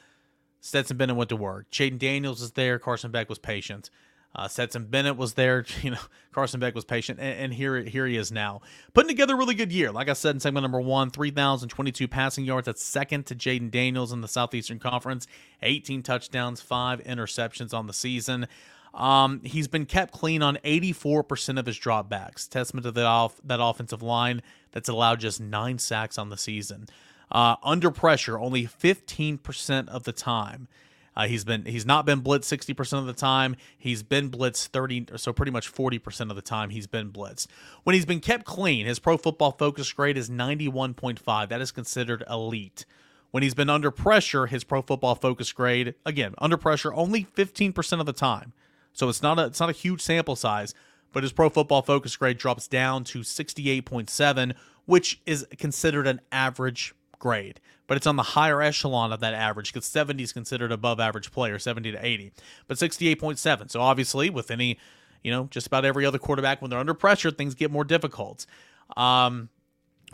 Stetson 0.61 0.97
Bennett 0.97 1.17
went 1.17 1.29
to 1.29 1.37
work. 1.37 1.71
Jayden 1.71 1.99
Daniels 1.99 2.41
is 2.41 2.53
there. 2.53 2.79
Carson 2.79 3.11
Beck 3.11 3.29
was 3.29 3.39
patient. 3.39 3.91
Uh, 4.35 4.49
Stetson 4.49 4.85
Bennett 4.85 5.17
was 5.17 5.35
there. 5.35 5.65
You 5.83 5.93
know, 5.93 6.01
Carson 6.33 6.61
Beck 6.61 6.75
was 6.75 6.85
patient, 6.85 7.19
and, 7.19 7.39
and, 7.39 7.55
here 7.55 7.83
here 7.83 8.07
he 8.07 8.17
is 8.17 8.31
now, 8.31 8.61
putting 8.93 9.09
together 9.09 9.35
a 9.35 9.37
really 9.37 9.55
good 9.55 9.73
year. 9.73 9.91
Like 9.91 10.09
I 10.09 10.13
said 10.13 10.35
in 10.35 10.41
segment 10.41 10.65
number 10.65 10.81
one, 10.81 11.11
three 11.11 11.31
thousand 11.31 11.71
twenty-two 11.71 12.09
passing 12.09 12.45
yards. 12.45 12.67
That's 12.67 12.83
second 12.83 13.27
to 13.27 13.35
Jayden 13.35 13.71
Daniels 13.71 14.13
in 14.13 14.21
the 14.21 14.29
Southeastern 14.29 14.79
Conference. 14.79 15.27
Eighteen 15.63 16.03
touchdowns, 16.03 16.61
five 16.61 17.03
interceptions 17.05 17.73
on 17.73 17.87
the 17.87 17.93
season. 17.93 18.49
Um, 18.97 19.43
he's 19.45 19.69
been 19.69 19.85
kept 19.85 20.13
clean 20.13 20.43
on 20.43 20.57
84% 20.65 21.59
of 21.59 21.67
his 21.67 21.79
dropbacks. 21.79 22.49
Testament 22.49 22.85
to 22.85 22.93
that 22.93 23.05
off 23.05 23.39
that 23.45 23.61
offensive 23.63 24.03
line 24.03 24.41
that's 24.73 24.89
allowed 24.89 25.21
just 25.21 25.39
nine 25.39 25.79
sacks 25.79 26.17
on 26.17 26.31
the 26.31 26.39
season. 26.39 26.87
Uh, 27.31 27.57
under 27.63 27.91
pressure, 27.91 28.39
only 28.39 28.67
15% 28.67 29.89
of 29.89 30.05
the 30.05 30.13
time. 30.13 30.69
Uh, 31.17 31.27
he's 31.27 31.45
been 31.45 31.65
he's 31.65 31.87
not 31.87 32.05
been 32.05 32.21
blitzed 32.21 32.45
60% 32.45 32.99
of 32.99 33.07
the 33.07 33.13
time. 33.13 33.57
He's 33.79 34.03
been 34.03 34.31
blitzed 34.31 34.69
30 34.69 35.07
so 35.17 35.33
pretty 35.33 35.51
much 35.51 35.73
40% 35.73 36.31
of 36.31 36.37
the 36.37 36.43
time 36.43 36.71
he's 36.71 36.87
been 36.87 37.11
blitzed. 37.11 37.47
When 37.85 37.95
he's 37.95 38.05
been 38.05 38.21
kept 38.21 38.45
clean, 38.45 38.87
his 38.87 38.99
pro 38.99 39.17
football 39.17 39.53
focus 39.53 39.91
grade 39.93 40.19
is 40.19 40.29
91.5. 40.29 41.49
That 41.49 41.61
is 41.61 41.73
considered 41.73 42.23
elite. 42.29 42.85
When 43.31 43.43
he's 43.43 43.55
been 43.55 43.71
under 43.71 43.91
pressure, 43.91 44.47
his 44.47 44.65
pro 44.65 44.83
football 44.83 45.15
focus 45.15 45.53
grade, 45.53 45.95
again, 46.05 46.35
under 46.39 46.57
pressure 46.57 46.93
only 46.95 47.25
15% 47.37 48.01
of 48.01 48.07
the 48.07 48.13
time. 48.13 48.53
So 48.93 49.09
it's 49.09 49.23
not 49.23 49.39
a 49.39 49.47
it's 49.47 49.61
not 49.61 49.71
a 49.71 49.73
huge 49.73 50.03
sample 50.03 50.37
size, 50.37 50.75
but 51.13 51.23
his 51.23 51.33
pro 51.33 51.49
football 51.49 51.83
focus 51.83 52.15
grade 52.17 52.37
drops 52.37 52.69
down 52.69 53.05
to 53.05 53.21
68.7, 53.21 54.55
which 54.85 55.21
is 55.25 55.47
considered 55.59 56.07
an 56.07 56.21
average 56.31 56.95
grade, 57.19 57.61
but 57.87 57.97
it's 57.97 58.07
on 58.07 58.17
the 58.17 58.23
higher 58.23 58.63
echelon 58.63 59.13
of 59.13 59.21
that 59.21 59.35
average 59.35 59.73
because 59.73 59.87
70 59.87 60.23
is 60.23 60.33
considered 60.33 60.73
above 60.73 61.01
average 61.01 61.33
player, 61.33 61.59
70 61.59 61.93
to 61.93 62.05
80, 62.05 62.33
but 62.67 62.79
68.7. 62.79 63.71
So 63.71 63.81
obviously, 63.81 64.31
with 64.31 64.51
any, 64.51 64.79
you 65.23 65.31
know, 65.31 65.49
just 65.51 65.67
about 65.67 65.85
every 65.85 66.05
other 66.05 66.19
quarterback, 66.19 66.61
when 66.61 66.71
they're 66.71 66.79
under 66.81 66.95
pressure, 66.95 67.31
things 67.31 67.55
get 67.55 67.71
more 67.71 67.85
difficult. 67.85 68.47
Um, 68.97 69.49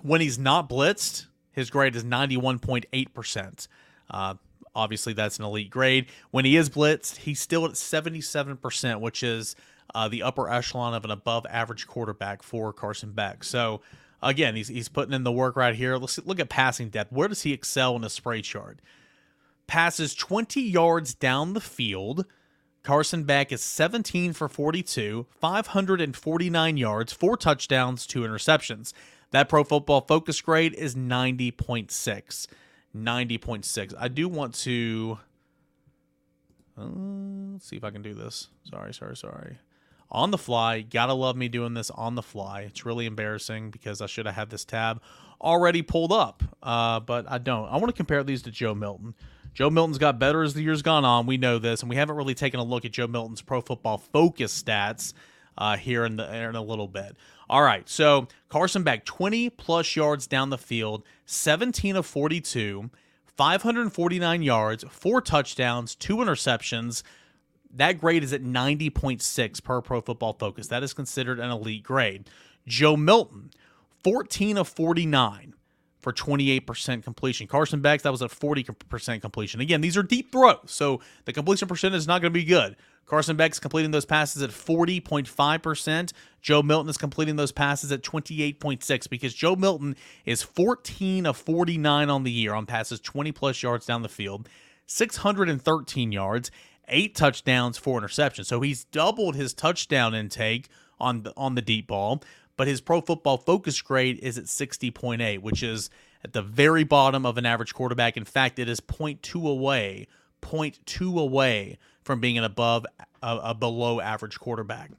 when 0.03 0.21
he's 0.21 0.39
not 0.39 0.69
blitzed, 0.69 1.27
his 1.53 1.71
grade 1.71 1.95
is 1.95 2.05
91.8%. 2.05 3.69
Uh, 4.11 4.35
obviously, 4.75 5.13
that's 5.13 5.39
an 5.39 5.45
elite 5.45 5.71
grade. 5.71 6.07
When 6.31 6.45
he 6.45 6.57
is 6.57 6.71
blitzed, 6.71 7.19
he's 7.19 7.41
still 7.41 7.65
at 7.67 7.73
77%, 7.73 9.01
which 9.01 9.23
is 9.23 9.55
uh, 9.95 10.09
the 10.09 10.23
upper 10.23 10.49
echelon 10.49 10.95
of 10.95 11.05
an 11.05 11.11
above 11.11 11.47
average 11.49 11.87
quarterback 11.87 12.43
for 12.43 12.73
Carson 12.73 13.13
Beck. 13.13 13.45
So, 13.45 13.83
Again, 14.23 14.55
he's, 14.55 14.69
he's 14.69 14.89
putting 14.89 15.15
in 15.15 15.25
the 15.25 15.33
work 15.33 15.57
right 15.57 15.75
here. 15.75 15.97
Let's 15.97 16.19
look 16.25 16.39
at 16.39 16.49
passing 16.49 16.91
depth. 16.91 17.13
Where 17.13 17.29
does 17.29 17.43
he 17.43 17.53
excel 17.53 17.97
in 17.97 18.05
a 18.05 18.11
spray 18.11 18.41
chart? 18.41 18.81
Passes 19.67 20.15
20 20.15 20.61
yards 20.61 21.15
down 21.15 21.55
the 21.55 21.61
field. 21.61 22.27
Carson 22.83 23.25
Beck 23.25 23.53
is 23.53 23.63
17 23.63 24.33
for 24.33 24.49
42, 24.49 25.27
549 25.41 26.77
yards, 26.77 27.13
four 27.13 27.37
touchdowns, 27.37 28.07
two 28.07 28.23
interceptions. 28.23 28.93
That 29.31 29.49
pro 29.49 29.65
football 29.65 30.03
focus 30.03 30.41
grade 30.41 30.75
is 30.75 30.95
90.6. 30.95 32.47
90.6. 32.95 33.95
I 33.99 34.09
do 34.09 34.29
want 34.29 34.55
to. 34.55 35.19
Uh, 36.77 37.59
see 37.61 37.77
if 37.77 37.85
I 37.85 37.91
can 37.91 38.03
do 38.03 38.15
this. 38.15 38.49
Sorry, 38.65 38.93
sorry, 38.93 39.17
sorry 39.17 39.59
on 40.13 40.31
the 40.31 40.39
fly. 40.39 40.83
Gotta 40.83 41.15
love 41.15 41.37
me 41.37 41.49
doing 41.49 41.75
this 41.75 41.91
on 41.91 42.15
the 42.15 42.23
fly. 42.23 42.61
It's 42.61 42.87
really 42.87 43.07
embarrassing 43.07 43.71
because 43.71 44.01
I 44.01 44.07
should 44.07 44.27
have 44.27 44.37
had 44.37 44.51
this 44.51 44.65
tab 44.65 45.03
already 45.41 45.83
pulled 45.83 46.13
up, 46.13 46.45
uh, 46.63 47.01
but 47.01 47.29
I 47.29 47.39
don't. 47.39 47.67
I 47.69 47.79
want 47.79 47.89
to 47.89 47.93
compare 47.93 48.23
these 48.23 48.43
to 48.43 48.51
Joe 48.51 48.75
Milton. 48.75 49.15
Joe 49.55 49.71
Milton's 49.71 49.99
got 49.99 50.19
better 50.19 50.43
as 50.43 50.55
the 50.55 50.63
years 50.63 50.83
gone 50.83 51.05
on. 51.05 51.27
We 51.27 51.37
know 51.37 51.59
this, 51.59 51.81
and 51.83 51.91
we 51.91 51.97
haven't 51.97 52.17
really 52.17 52.35
taken 52.35 52.61
a 52.61 52.65
look 52.65 52.85
at 52.85 52.93
Joe 52.93 53.07
Milton's 53.07 53.43
Pro 53.43 53.61
Football 53.61 53.99
Focus 53.99 54.63
stats 54.63 55.13
uh, 55.59 55.77
here 55.77 56.05
in, 56.05 56.17
the, 56.17 56.35
in 56.35 56.55
a 56.55 56.63
little 56.63 56.89
bit. 56.89 57.17
All 57.51 57.63
right, 57.63 57.87
so 57.87 58.29
Carson 58.49 58.83
Beck, 58.83 59.05
20 59.05 59.51
plus 59.51 59.95
yards 59.95 60.27
down 60.27 60.49
the 60.49 60.57
field, 60.57 61.03
17 61.27 61.97
of 61.97 62.07
42, 62.07 62.89
549 63.37 64.43
yards, 64.43 64.85
four 64.91 65.21
touchdowns, 65.21 65.95
two 65.95 66.17
interceptions 66.17 67.03
That 67.73 68.01
grade 68.01 68.23
is 68.23 68.33
at 68.33 68.43
90.6 68.43 69.63
per 69.63 69.81
Pro 69.81 70.01
Football 70.01 70.35
Focus. 70.35 70.69
That 70.69 70.83
is 70.83 70.93
considered 70.93 71.41
an 71.41 71.51
elite 71.51 71.83
grade. 71.83 72.29
Joe 72.67 72.97
Milton, 72.97 73.51
14 74.05 74.59
of 74.59 74.69
49 74.69 75.55
for 76.01 76.13
28% 76.13 77.05
completion. 77.05 77.47
Carson 77.47 77.81
Beck, 77.81 78.03
that 78.03 78.11
was 78.11 78.23
a 78.23 78.29
40% 78.29 79.21
completion. 79.21 79.61
Again, 79.61 79.81
these 79.81 79.97
are 79.97 80.03
deep 80.03 80.33
throws, 80.33 80.59
so 80.67 81.01
the 81.25 81.33
completion 81.33 81.69
percentage 81.69 81.99
is 81.99 82.09
not 82.09 82.21
going 82.21 82.33
to 82.33 82.39
be 82.39 82.45
good. 82.45 82.77
Carson 83.07 83.37
Beck's 83.37 83.59
completing 83.59 83.91
those 83.93 84.05
passes 84.05 84.43
at 84.43 84.51
40.5%. 84.51 86.13
Joe 86.41 86.63
Milton 86.63 86.91
is 86.91 86.97
completing 86.97 87.37
those 87.37 87.53
passes 87.53 87.93
at 87.93 88.03
28.6 88.03 89.09
because 89.09 89.35
Joe 89.35 89.55
Milton 89.55 89.97
is 90.25 90.43
14 90.43 91.27
of 91.27 91.37
49 91.37 92.11
on 92.11 92.25
the 92.25 92.33
year 92.33 92.55
on 92.55 92.67
passes 92.67 93.01
20 93.01 93.31
plus 93.33 93.63
yards 93.63 93.87
down 93.87 94.03
the 94.03 94.09
field, 94.09 94.49
613 94.87 96.13
yards, 96.13 96.51
eight 96.89 97.15
touchdowns, 97.15 97.79
four 97.79 98.01
interceptions. 98.01 98.47
So 98.47 98.61
he's 98.61 98.85
doubled 98.85 99.37
his 99.37 99.55
touchdown 99.55 100.15
intake 100.15 100.69
on 101.01 101.23
the 101.23 101.33
on 101.37 101.55
the 101.55 101.63
deep 101.63 101.89
ball, 101.89 102.23
but 102.57 102.69
his 102.69 102.81
pro 102.81 103.01
football 103.01 103.39
focus 103.39 103.81
grade 103.81 104.19
is 104.21 104.39
at 104.39 104.45
60.8, 104.45 105.41
which 105.41 105.63
is 105.63 105.91
at 106.25 106.33
the 106.33 106.43
very 106.43 106.85
bottom 106.85 107.27
of 107.27 107.39
an 107.39 107.47
average 107.47 107.75
quarterback. 107.75 108.17
In 108.17 108.25
fact, 108.25 108.59
it 108.59 108.69
is 108.69 108.81
0.2 108.81 109.49
away, 109.49 110.07
0.2 110.43 111.19
away 111.19 111.79
from 112.03 112.21
being 112.21 112.39
an 112.39 112.45
above 112.45 112.87
a, 113.23 113.37
a 113.39 113.55
below 113.55 114.01
average 114.01 114.39
quarterback. 114.39 114.91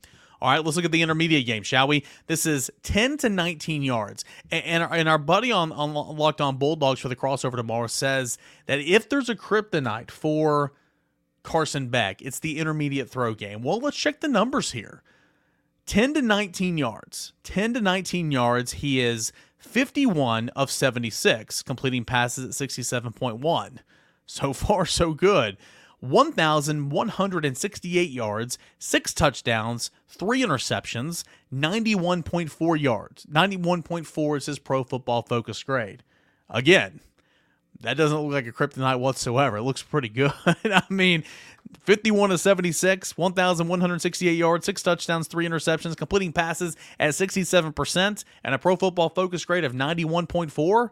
All 0.42 0.50
right, 0.50 0.64
let's 0.64 0.76
look 0.76 0.84
at 0.84 0.92
the 0.92 1.02
intermediate 1.02 1.46
game, 1.46 1.64
shall 1.64 1.88
we? 1.88 2.04
This 2.28 2.46
is 2.46 2.70
10 2.84 3.18
to 3.20 3.30
19 3.30 3.82
yards. 3.82 4.26
And, 4.52 4.84
our, 4.84 4.94
and 4.94 5.08
our 5.08 5.18
buddy 5.18 5.54
on, 5.54 5.72
on 5.72 5.94
Locked 5.94 6.42
On 6.42 6.58
Bulldogs 6.58 7.00
for 7.00 7.08
the 7.08 7.16
crossover 7.16 7.56
tomorrow 7.56 7.88
says 7.88 8.38
that 8.66 8.80
if 8.80 9.08
there's 9.08 9.30
a 9.30 9.36
kryptonite 9.36 10.12
for 10.12 10.74
Carson 11.44 11.90
Beck, 11.90 12.22
it's 12.22 12.40
the 12.40 12.58
intermediate 12.58 13.10
throw 13.10 13.34
game. 13.34 13.62
Well, 13.62 13.80
let's 13.80 13.98
check 13.98 14.22
the 14.22 14.28
numbers 14.28 14.72
here 14.72 15.04
10 15.86 16.16
to 16.16 16.22
19 16.22 16.78
yards. 16.78 17.34
10 17.44 17.76
to 17.76 17.82
19 17.82 18.32
yards. 18.32 18.74
He 18.74 19.00
is 19.02 19.32
51 19.60 20.50
of 20.50 20.70
76, 20.72 21.62
completing 21.64 22.04
passes 22.06 22.46
at 22.46 22.52
67.1. 22.70 23.78
So 24.26 24.54
far, 24.54 24.86
so 24.86 25.14
good. 25.14 25.58
1,168 26.00 28.10
yards, 28.10 28.58
six 28.78 29.14
touchdowns, 29.14 29.90
three 30.06 30.42
interceptions, 30.42 31.24
91.4 31.54 32.80
yards. 32.80 33.26
91.4 33.28 34.38
is 34.38 34.46
his 34.48 34.60
pro 34.60 34.84
football 34.84 35.22
focus 35.22 35.64
grade. 35.64 36.04
Again, 36.50 37.00
that 37.84 37.98
doesn't 37.98 38.18
look 38.18 38.34
like 38.34 38.48
a 38.48 38.52
kryptonite 38.52 39.00
whatsoever. 39.00 39.58
It 39.58 39.64
looks 39.64 39.84
pretty 39.84 40.10
good. 40.10 40.34
I 40.46 40.84
mean, 40.90 41.24
51 41.82 42.32
to 42.32 42.38
76, 42.38 43.18
1,168 43.18 44.32
yards, 44.34 44.66
six 44.66 44.82
touchdowns, 44.82 45.28
three 45.28 45.48
interceptions, 45.48 45.96
completing 45.96 46.34
passes 46.34 46.76
at 47.00 47.12
67%, 47.12 48.24
and 48.44 48.56
a 48.56 48.58
pro 48.58 48.76
football 48.76 49.10
focus 49.10 49.46
grade 49.46 49.64
of 49.64 49.74
91.4. 49.74 50.90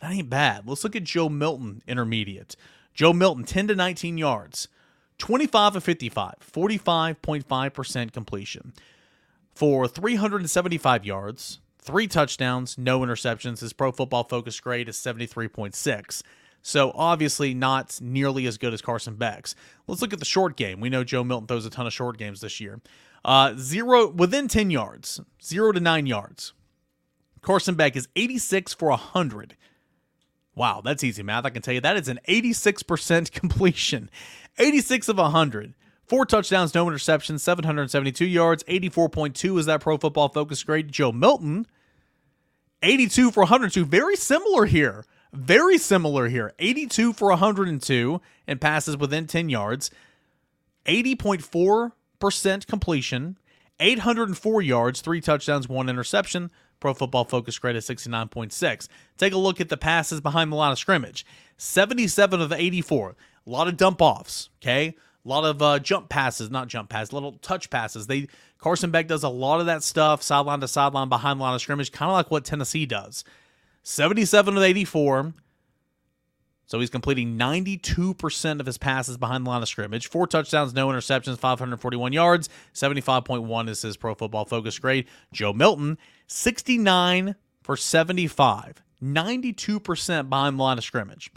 That 0.00 0.12
ain't 0.12 0.30
bad. 0.30 0.68
Let's 0.68 0.84
look 0.84 0.96
at 0.96 1.04
Joe 1.04 1.28
Milton, 1.28 1.82
intermediate. 1.86 2.56
Joe 2.92 3.12
Milton, 3.12 3.44
10 3.44 3.68
to 3.68 3.74
19 3.74 4.18
yards, 4.18 4.68
25 5.18 5.76
of 5.76 5.84
55, 5.84 6.34
45.5% 6.40 8.12
completion. 8.12 8.72
For 9.54 9.86
375 9.86 11.04
yards, 11.04 11.60
three 11.84 12.08
touchdowns, 12.08 12.76
no 12.76 13.00
interceptions. 13.00 13.60
His 13.60 13.72
pro 13.72 13.92
football 13.92 14.24
focus 14.24 14.58
grade 14.58 14.88
is 14.88 14.96
73.6. 14.96 16.22
So 16.62 16.92
obviously 16.94 17.54
not 17.54 17.98
nearly 18.00 18.46
as 18.46 18.58
good 18.58 18.72
as 18.74 18.82
Carson 18.82 19.16
Beck's. 19.16 19.54
Let's 19.86 20.00
look 20.00 20.12
at 20.12 20.18
the 20.18 20.24
short 20.24 20.56
game. 20.56 20.80
We 20.80 20.88
know 20.88 21.04
Joe 21.04 21.22
Milton 21.22 21.46
throws 21.46 21.66
a 21.66 21.70
ton 21.70 21.86
of 21.86 21.92
short 21.92 22.16
games 22.16 22.40
this 22.40 22.58
year. 22.58 22.80
Uh, 23.24 23.54
zero 23.56 24.08
within 24.08 24.48
10 24.48 24.70
yards, 24.70 25.20
zero 25.42 25.72
to 25.72 25.80
nine 25.80 26.06
yards. 26.06 26.54
Carson 27.42 27.74
Beck 27.74 27.94
is 27.94 28.08
86 28.16 28.72
for 28.74 28.88
100 28.88 29.56
Wow, 30.56 30.82
that's 30.84 31.02
easy 31.02 31.22
math. 31.22 31.44
I 31.44 31.50
can 31.50 31.62
tell 31.62 31.74
you 31.74 31.80
that 31.80 31.96
is 31.96 32.08
an 32.08 32.20
86% 32.28 33.30
completion. 33.32 34.10
86 34.58 35.08
of 35.08 35.18
100. 35.18 35.74
Four 36.06 36.26
touchdowns, 36.26 36.74
no 36.74 36.86
interceptions, 36.86 37.40
772 37.40 38.26
yards, 38.26 38.62
84.2 38.64 39.58
is 39.58 39.66
that 39.66 39.80
pro 39.80 39.96
football 39.96 40.28
focus 40.28 40.62
grade. 40.62 40.92
Joe 40.92 41.12
Milton, 41.12 41.66
82 42.82 43.30
for 43.30 43.40
102. 43.40 43.84
Very 43.86 44.16
similar 44.16 44.66
here. 44.66 45.04
Very 45.32 45.78
similar 45.78 46.28
here. 46.28 46.52
82 46.58 47.14
for 47.14 47.30
102 47.30 48.20
and 48.46 48.60
passes 48.60 48.96
within 48.96 49.26
10 49.26 49.48
yards. 49.48 49.90
80.4% 50.86 52.66
completion, 52.66 53.38
804 53.80 54.62
yards, 54.62 55.00
three 55.00 55.20
touchdowns, 55.20 55.68
one 55.68 55.88
interception. 55.88 56.50
Pro 56.78 56.92
Football 56.92 57.24
Focus 57.24 57.58
grade 57.58 57.76
is 57.76 57.88
69.6. 57.88 58.88
Take 59.16 59.32
a 59.32 59.38
look 59.38 59.60
at 59.60 59.70
the 59.70 59.78
passes 59.78 60.20
behind 60.20 60.52
the 60.52 60.56
line 60.56 60.72
of 60.72 60.78
scrimmage 60.78 61.24
77 61.56 62.40
of 62.42 62.52
84. 62.52 63.16
A 63.46 63.50
lot 63.50 63.68
of 63.68 63.78
dump 63.78 64.02
offs, 64.02 64.50
okay? 64.62 64.94
A 65.24 65.28
lot 65.28 65.44
of 65.44 65.62
uh, 65.62 65.78
jump 65.78 66.10
passes, 66.10 66.50
not 66.50 66.68
jump 66.68 66.90
passes, 66.90 67.12
little 67.12 67.32
touch 67.40 67.70
passes. 67.70 68.06
They 68.06 68.28
Carson 68.58 68.90
Beck 68.90 69.08
does 69.08 69.22
a 69.22 69.28
lot 69.28 69.60
of 69.60 69.66
that 69.66 69.82
stuff, 69.82 70.22
sideline 70.22 70.60
to 70.60 70.68
sideline, 70.68 71.08
behind 71.08 71.40
the 71.40 71.44
line 71.44 71.54
of 71.54 71.60
scrimmage, 71.60 71.92
kind 71.92 72.10
of 72.10 72.14
like 72.14 72.30
what 72.30 72.44
Tennessee 72.44 72.86
does. 72.86 73.24
77 73.82 74.56
of 74.56 74.62
84. 74.62 75.34
So 76.66 76.80
he's 76.80 76.90
completing 76.90 77.38
92% 77.38 78.60
of 78.60 78.66
his 78.66 78.78
passes 78.78 79.18
behind 79.18 79.44
the 79.44 79.50
line 79.50 79.62
of 79.62 79.68
scrimmage. 79.68 80.08
Four 80.08 80.26
touchdowns, 80.26 80.72
no 80.72 80.88
interceptions, 80.88 81.38
541 81.38 82.12
yards. 82.12 82.48
75.1 82.72 83.68
is 83.68 83.82
his 83.82 83.98
pro 83.98 84.14
football 84.14 84.46
focus 84.46 84.78
grade. 84.78 85.06
Joe 85.32 85.52
Milton, 85.52 85.98
69 86.26 87.34
for 87.62 87.76
75. 87.76 88.82
92% 89.02 90.28
behind 90.30 90.58
the 90.58 90.62
line 90.62 90.78
of 90.78 90.84
scrimmage. 90.84 91.30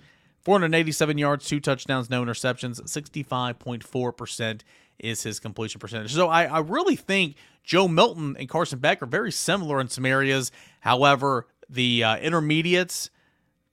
487 0.47 1.17
yards, 1.17 1.45
two 1.45 1.59
touchdowns, 1.59 2.09
no 2.09 2.23
interceptions. 2.23 2.81
65.4% 2.81 4.61
is 4.97 5.23
his 5.23 5.41
completion 5.41 5.79
percentage. 5.79 6.13
So 6.13 6.29
I, 6.29 6.45
I 6.45 6.59
really 6.59 6.95
think 6.95 7.35
Joe 7.63 7.89
Milton 7.89 8.37
and 8.39 8.47
Carson 8.47 8.79
Beck 8.79 9.03
are 9.03 9.07
very 9.07 9.31
similar 9.31 9.81
in 9.81 9.89
some 9.89 10.05
areas. 10.05 10.51
However, 10.79 11.47
the 11.69 12.01
uh, 12.01 12.17
intermediates, 12.17 13.09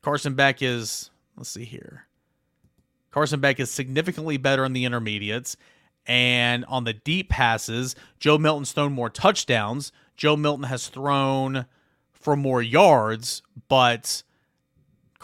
Carson 0.03 0.35
Beck 0.35 0.63
is 0.63 1.11
Let's 1.37 1.51
see 1.51 1.65
here. 1.65 2.07
Carson 3.11 3.41
Beck 3.41 3.61
is 3.61 3.71
significantly 3.71 4.37
better 4.37 4.65
in 4.65 4.73
the 4.73 4.85
intermediates. 4.85 5.57
And 6.07 6.65
on 6.67 6.85
the 6.85 6.93
deep 6.93 7.31
passes, 7.31 7.97
Joe 8.19 8.37
Milton's 8.37 8.73
thrown 8.73 8.93
more 8.93 9.11
touchdowns. 9.11 9.93
Joe 10.17 10.37
Milton 10.37 10.65
has 10.65 10.89
thrown 10.89 11.67
for 12.13 12.37
more 12.37 12.63
yards, 12.63 13.43
but 13.69 14.23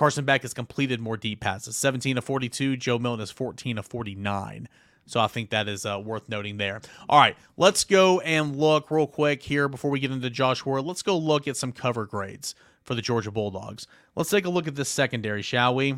Carson 0.01 0.25
Beck 0.25 0.41
has 0.41 0.55
completed 0.55 0.99
more 0.99 1.19
deep 1.19 1.41
passes 1.41 1.77
17 1.77 2.17
of 2.17 2.25
42. 2.25 2.79
Joe 2.79 2.99
Milton 2.99 3.23
is 3.23 3.31
14 3.31 3.77
of 3.77 3.85
49. 3.85 4.67
So 5.05 5.21
I 5.21 5.27
think 5.27 5.51
that 5.51 5.69
is 5.69 5.85
uh, 5.85 6.01
worth 6.03 6.27
noting 6.27 6.57
there. 6.57 6.81
All 7.07 7.21
right, 7.21 7.37
let's 7.59 7.85
go 7.85 8.19
and 8.21 8.57
look 8.57 8.91
real 8.91 9.07
quick 9.07 9.43
here 9.43 9.69
before 9.69 9.91
we 9.91 10.01
get 10.01 10.11
into 10.11 10.31
Josh 10.31 10.65
Ward. 10.65 10.87
Let's 10.87 11.03
go 11.03 11.19
look 11.19 11.47
at 11.47 11.59
some 11.59 11.71
cover 11.71 12.07
grades 12.07 12.55
for 12.83 12.95
the 12.95 13.03
Georgia 13.03 13.31
Bulldogs. 13.31 13.87
Let's 14.17 14.31
take 14.31 14.47
a 14.47 14.49
look 14.49 14.67
at 14.67 14.75
this 14.75 14.89
secondary, 14.89 15.43
shall 15.43 15.75
we? 15.75 15.97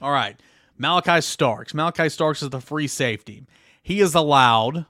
All 0.00 0.12
right. 0.12 0.40
Malachi 0.78 1.20
Starks. 1.20 1.74
Malachi 1.74 2.08
Starks 2.10 2.44
is 2.44 2.50
the 2.50 2.60
free 2.60 2.86
safety. 2.86 3.44
He 3.82 4.00
is 4.00 4.14
allowed 4.14 4.86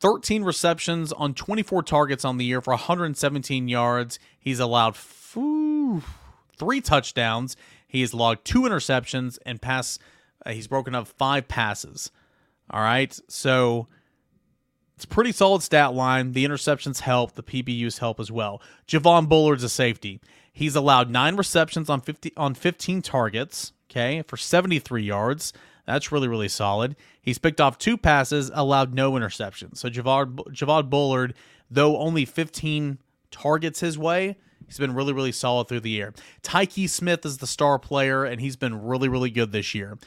13 0.00 0.42
receptions 0.42 1.12
on 1.12 1.34
24 1.34 1.84
targets 1.84 2.24
on 2.24 2.36
the 2.36 2.44
year 2.44 2.60
for 2.60 2.72
117 2.72 3.68
yards. 3.68 4.18
He's 4.40 4.58
allowed 4.58 4.96
three 5.32 6.80
touchdowns. 6.80 7.56
He 7.86 8.00
has 8.02 8.14
logged 8.14 8.44
two 8.44 8.62
interceptions 8.62 9.38
and 9.44 9.60
pass. 9.60 9.98
Uh, 10.44 10.50
he's 10.50 10.68
broken 10.68 10.94
up 10.94 11.08
five 11.08 11.48
passes. 11.48 12.10
All 12.70 12.82
right. 12.82 13.18
So 13.28 13.88
it's 14.96 15.06
pretty 15.06 15.32
solid 15.32 15.62
stat 15.62 15.94
line. 15.94 16.32
The 16.32 16.44
interceptions 16.44 17.00
help. 17.00 17.32
The 17.32 17.42
PBUs 17.42 17.98
help 17.98 18.20
as 18.20 18.30
well. 18.30 18.60
Javon 18.86 19.28
Bullard's 19.28 19.64
a 19.64 19.68
safety. 19.68 20.20
He's 20.52 20.76
allowed 20.76 21.10
nine 21.10 21.36
receptions 21.36 21.88
on 21.88 22.00
50 22.00 22.32
on 22.36 22.54
15 22.54 23.02
targets. 23.02 23.72
Okay, 23.90 24.22
for 24.28 24.36
73 24.36 25.02
yards. 25.02 25.52
That's 25.86 26.12
really 26.12 26.28
really 26.28 26.48
solid. 26.48 26.96
He's 27.22 27.38
picked 27.38 27.60
off 27.60 27.78
two 27.78 27.96
passes, 27.96 28.50
allowed 28.54 28.94
no 28.94 29.12
interceptions. 29.12 29.78
So 29.78 29.88
Javon 29.88 30.34
Javad 30.50 30.90
Bullard, 30.90 31.34
though 31.70 31.96
only 31.96 32.24
15 32.24 32.98
targets 33.30 33.80
his 33.80 33.98
way, 33.98 34.36
he's 34.70 34.78
been 34.78 34.94
really 34.94 35.12
really 35.12 35.32
solid 35.32 35.68
through 35.68 35.80
the 35.80 36.00
air. 36.00 36.14
Tykee 36.42 36.88
Smith 36.88 37.26
is 37.26 37.38
the 37.38 37.46
star 37.46 37.78
player, 37.78 38.24
and 38.24 38.40
he's 38.40 38.56
been 38.56 38.82
really 38.82 39.08
really 39.08 39.30
good 39.30 39.52
this 39.52 39.74
year. 39.74 39.98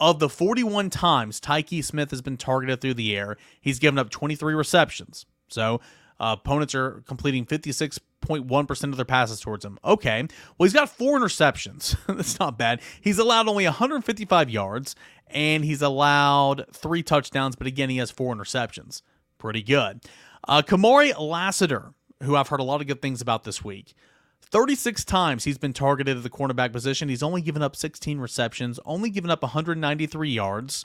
Of 0.00 0.18
the 0.18 0.28
41 0.28 0.90
times 0.90 1.40
Tykee 1.40 1.84
Smith 1.84 2.10
has 2.10 2.22
been 2.22 2.36
targeted 2.36 2.80
through 2.80 2.94
the 2.94 3.16
air, 3.16 3.36
he's 3.60 3.78
given 3.78 3.98
up 3.98 4.10
23 4.10 4.54
receptions. 4.54 5.26
So 5.48 5.80
uh, 6.18 6.36
opponents 6.38 6.74
are 6.74 7.02
completing 7.06 7.44
56.1% 7.44 8.84
of 8.84 8.96
their 8.96 9.04
passes 9.04 9.40
towards 9.40 9.64
him. 9.64 9.78
Okay. 9.84 10.26
Well, 10.56 10.66
he's 10.66 10.72
got 10.72 10.88
four 10.88 11.18
interceptions. 11.18 11.96
That's 12.06 12.38
not 12.38 12.56
bad. 12.56 12.80
He's 13.00 13.18
allowed 13.18 13.48
only 13.48 13.64
155 13.64 14.48
yards 14.48 14.94
and 15.28 15.64
he's 15.64 15.82
allowed 15.82 16.66
three 16.72 17.02
touchdowns, 17.02 17.56
but 17.56 17.66
again, 17.66 17.90
he 17.90 17.96
has 17.96 18.10
four 18.10 18.34
interceptions. 18.34 19.02
Pretty 19.38 19.62
good. 19.62 20.00
Uh, 20.46 20.62
Kamari 20.62 21.18
Lassiter, 21.18 21.92
who 22.22 22.36
I've 22.36 22.48
heard 22.48 22.60
a 22.60 22.64
lot 22.64 22.80
of 22.80 22.86
good 22.86 23.02
things 23.02 23.20
about 23.20 23.44
this 23.44 23.64
week. 23.64 23.94
36 24.52 25.06
times 25.06 25.44
he's 25.44 25.56
been 25.56 25.72
targeted 25.72 26.14
at 26.14 26.22
the 26.22 26.30
cornerback 26.30 26.72
position. 26.72 27.08
He's 27.08 27.22
only 27.22 27.40
given 27.40 27.62
up 27.62 27.74
16 27.74 28.18
receptions, 28.18 28.78
only 28.84 29.08
given 29.08 29.30
up 29.30 29.40
193 29.40 30.30
yards. 30.30 30.84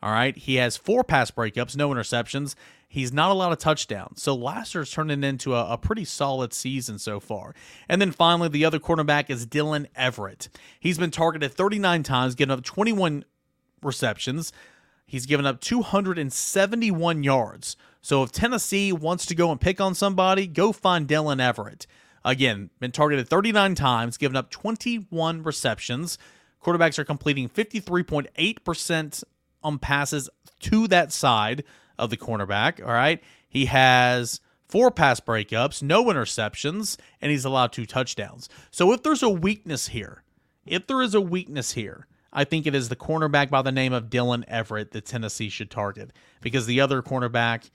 All 0.00 0.12
right. 0.12 0.36
He 0.36 0.54
has 0.54 0.76
four 0.76 1.02
pass 1.02 1.30
breakups, 1.32 1.76
no 1.76 1.90
interceptions. 1.90 2.54
He's 2.88 3.12
not 3.12 3.32
allowed 3.32 3.52
a 3.52 3.56
touchdown. 3.56 4.14
So 4.16 4.34
Lassiter's 4.34 4.92
turning 4.92 5.24
into 5.24 5.54
a, 5.54 5.72
a, 5.72 5.78
pretty 5.78 6.04
solid 6.04 6.52
season 6.52 6.98
so 6.98 7.20
far. 7.20 7.54
And 7.88 8.00
then 8.00 8.12
finally, 8.12 8.48
the 8.48 8.64
other 8.64 8.78
cornerback 8.78 9.28
is 9.28 9.46
Daylen 9.46 9.86
Everette. 9.96 10.48
He's 10.78 10.98
been 10.98 11.10
targeted 11.10 11.52
39 11.52 12.02
times, 12.02 12.34
giving 12.34 12.52
up 12.52 12.64
21 12.64 13.24
receptions. 13.82 14.52
He's 15.04 15.26
given 15.26 15.46
up 15.46 15.60
271 15.60 17.22
yards. 17.24 17.76
So 18.02 18.22
if 18.22 18.32
Tennessee 18.32 18.92
wants 18.92 19.26
to 19.26 19.34
go 19.34 19.50
and 19.50 19.60
pick 19.60 19.80
on 19.80 19.94
somebody, 19.94 20.46
go 20.46 20.72
find 20.72 21.06
Daylen 21.06 21.38
Everette. 21.38 21.86
Again, 22.24 22.70
been 22.80 22.92
targeted 22.92 23.28
39 23.28 23.74
times, 23.74 24.16
given 24.16 24.36
up 24.36 24.50
21 24.50 25.42
receptions. 25.42 26.18
Quarterbacks 26.62 26.98
are 26.98 27.04
completing 27.04 27.48
53.8% 27.48 29.24
on 29.62 29.78
passes 29.78 30.28
to 30.60 30.86
that 30.88 31.12
side 31.12 31.64
of 31.98 32.10
the 32.10 32.16
cornerback. 32.16 32.84
All 32.84 32.92
right. 32.92 33.22
He 33.48 33.66
has 33.66 34.40
four 34.68 34.90
pass 34.90 35.20
breakups, 35.20 35.82
no 35.82 36.04
interceptions, 36.04 36.96
and 37.20 37.30
he's 37.30 37.44
allowed 37.44 37.72
two 37.72 37.86
touchdowns. 37.86 38.48
So 38.70 38.92
if 38.92 39.02
there's 39.02 39.22
a 39.22 39.28
weakness 39.28 39.88
here, 39.88 40.22
if 40.66 40.86
there 40.86 41.02
is 41.02 41.14
a 41.14 41.20
weakness 41.20 41.72
here, 41.72 42.06
I 42.32 42.44
think 42.44 42.66
it 42.66 42.74
is 42.74 42.88
the 42.88 42.96
cornerback 42.96 43.50
by 43.50 43.62
the 43.62 43.72
name 43.72 43.92
of 43.92 44.08
Daylen 44.08 44.48
Everette 44.48 44.92
that 44.92 45.06
Tennessee 45.06 45.48
should 45.48 45.70
target 45.70 46.12
because 46.40 46.66
the 46.66 46.80
other 46.80 47.02
cornerback 47.02 47.70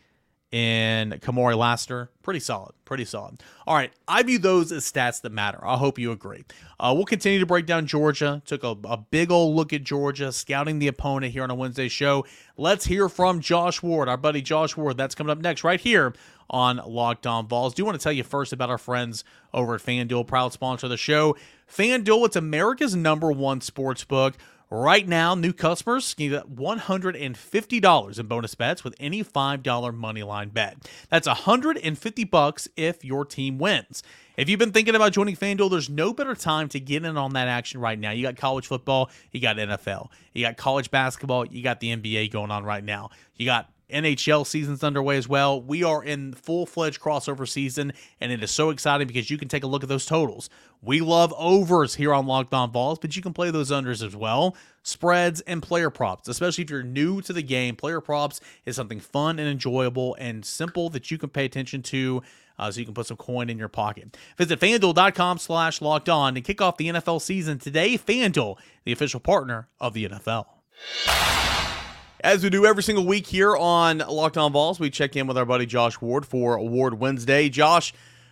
in 0.55 1.09
Kamari 1.19 1.57
Lassiter. 1.57 2.09
Pretty 2.23 2.39
solid. 2.39 2.71
Pretty 2.85 3.03
solid. 3.03 3.43
All 3.67 3.75
right. 3.75 3.91
I 4.07 4.23
view 4.23 4.39
those 4.39 4.71
as 4.71 4.89
stats 4.89 5.19
that 5.23 5.33
matter. 5.33 5.59
I 5.61 5.75
hope 5.75 5.99
you 5.99 6.13
agree. 6.13 6.45
Uh, 6.79 6.93
we'll 6.95 7.03
continue 7.03 7.39
to 7.39 7.45
break 7.45 7.65
down 7.65 7.87
Georgia. 7.87 8.41
Took 8.45 8.63
a, 8.63 8.73
a 8.85 8.95
big 8.95 9.31
old 9.31 9.53
look 9.53 9.73
at 9.73 9.83
Georgia, 9.83 10.31
scouting 10.31 10.79
the 10.79 10.87
opponent 10.87 11.33
here 11.33 11.43
on 11.43 11.51
a 11.51 11.55
Wednesday 11.55 11.89
show. 11.89 12.25
Let's 12.55 12.85
hear 12.85 13.09
from 13.09 13.41
Josh 13.41 13.83
Ward, 13.83 14.07
our 14.07 14.15
buddy 14.15 14.41
Josh 14.41 14.77
Ward. 14.77 14.95
That's 14.95 15.13
coming 15.13 15.29
up 15.29 15.39
next 15.39 15.65
right 15.65 15.79
here 15.79 16.13
on 16.49 16.79
Locked 16.85 17.27
On 17.27 17.45
Vols. 17.49 17.73
Do 17.73 17.83
want 17.83 17.99
to 17.99 18.03
tell 18.03 18.13
you 18.13 18.23
first 18.23 18.53
about 18.53 18.69
our 18.69 18.77
friends 18.77 19.25
over 19.53 19.75
at 19.75 19.81
FanDuel, 19.81 20.25
proud 20.25 20.53
sponsor 20.53 20.85
of 20.85 20.89
the 20.89 20.95
show. 20.95 21.35
FanDuel, 21.69 22.27
it's 22.27 22.37
America's 22.37 22.95
number 22.95 23.29
one 23.29 23.59
sports 23.59 24.05
book. 24.05 24.37
Right 24.71 25.07
now, 25.07 25.35
new 25.35 25.53
customers 25.53 26.13
can 26.15 26.29
get 26.29 26.55
$150 26.55 28.19
in 28.19 28.25
bonus 28.25 28.55
bets 28.55 28.83
with 28.83 28.95
any 28.99 29.23
$5 29.23 29.93
money 29.93 30.23
line 30.23 30.49
bet. 30.49 30.77
That's 31.09 31.27
150 31.27 32.23
bucks 32.23 32.67
if 32.75 33.05
your 33.05 33.25
team 33.25 33.59
wins. 33.59 34.01
If 34.37 34.49
you've 34.49 34.59
been 34.59 34.71
thinking 34.71 34.95
about 34.95 35.13
joining 35.13 35.35
FanDuel, 35.35 35.69
there's 35.69 35.89
no 35.89 36.13
better 36.13 36.33
time 36.33 36.67
to 36.69 36.79
get 36.79 37.05
in 37.05 37.15
on 37.15 37.33
that 37.33 37.47
action 37.47 37.79
right 37.79 37.97
now. 37.97 38.09
You 38.11 38.23
got 38.23 38.37
college 38.37 38.65
football, 38.65 39.11
you 39.31 39.39
got 39.39 39.57
NFL, 39.57 40.09
you 40.33 40.43
got 40.43 40.57
college 40.57 40.89
basketball, 40.89 41.45
you 41.45 41.61
got 41.63 41.79
the 41.79 41.95
NBA 41.95 42.31
going 42.31 42.49
on 42.49 42.63
right 42.63 42.83
now. 42.83 43.11
You 43.35 43.45
got 43.45 43.69
NHL 43.89 44.47
season's 44.47 44.83
underway 44.83 45.17
as 45.17 45.27
well. 45.27 45.61
We 45.61 45.83
are 45.83 46.03
in 46.03 46.33
full 46.33 46.65
fledged 46.65 46.99
crossover 46.99 47.47
season, 47.47 47.93
and 48.19 48.31
it 48.31 48.43
is 48.43 48.51
so 48.51 48.71
exciting 48.71 49.07
because 49.07 49.29
you 49.29 49.37
can 49.37 49.47
take 49.47 49.63
a 49.63 49.67
look 49.67 49.83
at 49.83 49.89
those 49.89 50.05
totals. 50.05 50.49
We 50.85 51.01
love 51.01 51.33
overs 51.35 51.95
here 51.95 52.13
on 52.13 52.27
Locked 52.27 52.53
On 52.53 52.71
Vols, 52.71 52.99
but 52.99 53.15
you 53.15 53.21
can 53.23 53.33
play 53.33 53.49
those 53.49 53.71
unders 53.71 54.05
as 54.05 54.15
well. 54.15 54.55
Spreads 54.83 55.41
and 55.41 55.63
player 55.63 55.89
props, 55.89 56.27
especially 56.27 56.63
if 56.63 56.69
you're 56.69 56.83
new 56.83 57.21
to 57.23 57.33
the 57.33 57.41
game. 57.41 57.75
Player 57.75 57.99
props 57.99 58.39
is 58.67 58.75
something 58.75 58.99
fun 58.99 59.39
and 59.39 59.49
enjoyable 59.49 60.15
and 60.19 60.45
simple 60.45 60.91
that 60.91 61.09
you 61.09 61.17
can 61.17 61.29
pay 61.29 61.43
attention 61.43 61.81
to. 61.81 62.21
Uh, 62.59 62.69
so 62.69 62.79
you 62.79 62.85
can 62.85 62.93
put 62.93 63.07
some 63.07 63.17
coin 63.17 63.49
in 63.49 63.57
your 63.57 63.67
pocket. 63.67 64.15
Visit 64.37 64.59
fanduel.com 64.59 65.39
slash 65.39 65.81
locked 65.81 66.07
on 66.07 66.37
and 66.37 66.45
kick 66.45 66.61
off 66.61 66.77
the 66.77 66.87
NFL 66.87 67.19
season 67.19 67.57
today. 67.57 67.97
FanDuel, 67.97 68.57
the 68.83 68.91
official 68.91 69.19
partner 69.19 69.67
of 69.81 69.93
the 69.93 70.07
NFL. 70.07 70.45
As 72.23 72.43
we 72.43 72.49
do 72.51 72.65
every 72.65 72.83
single 72.83 73.05
week 73.05 73.25
here 73.25 73.57
on 73.57 73.97
Locked 73.97 74.37
On 74.37 74.51
Vols, 74.51 74.79
we 74.79 74.91
check 74.91 75.15
in 75.15 75.25
with 75.25 75.37
our 75.37 75.45
buddy 75.45 75.65
Josh 75.65 75.99
Ward 75.99 76.25
for 76.25 76.55
Award 76.55 76.99
Wednesday. 76.99 77.49
Josh, 77.49 77.91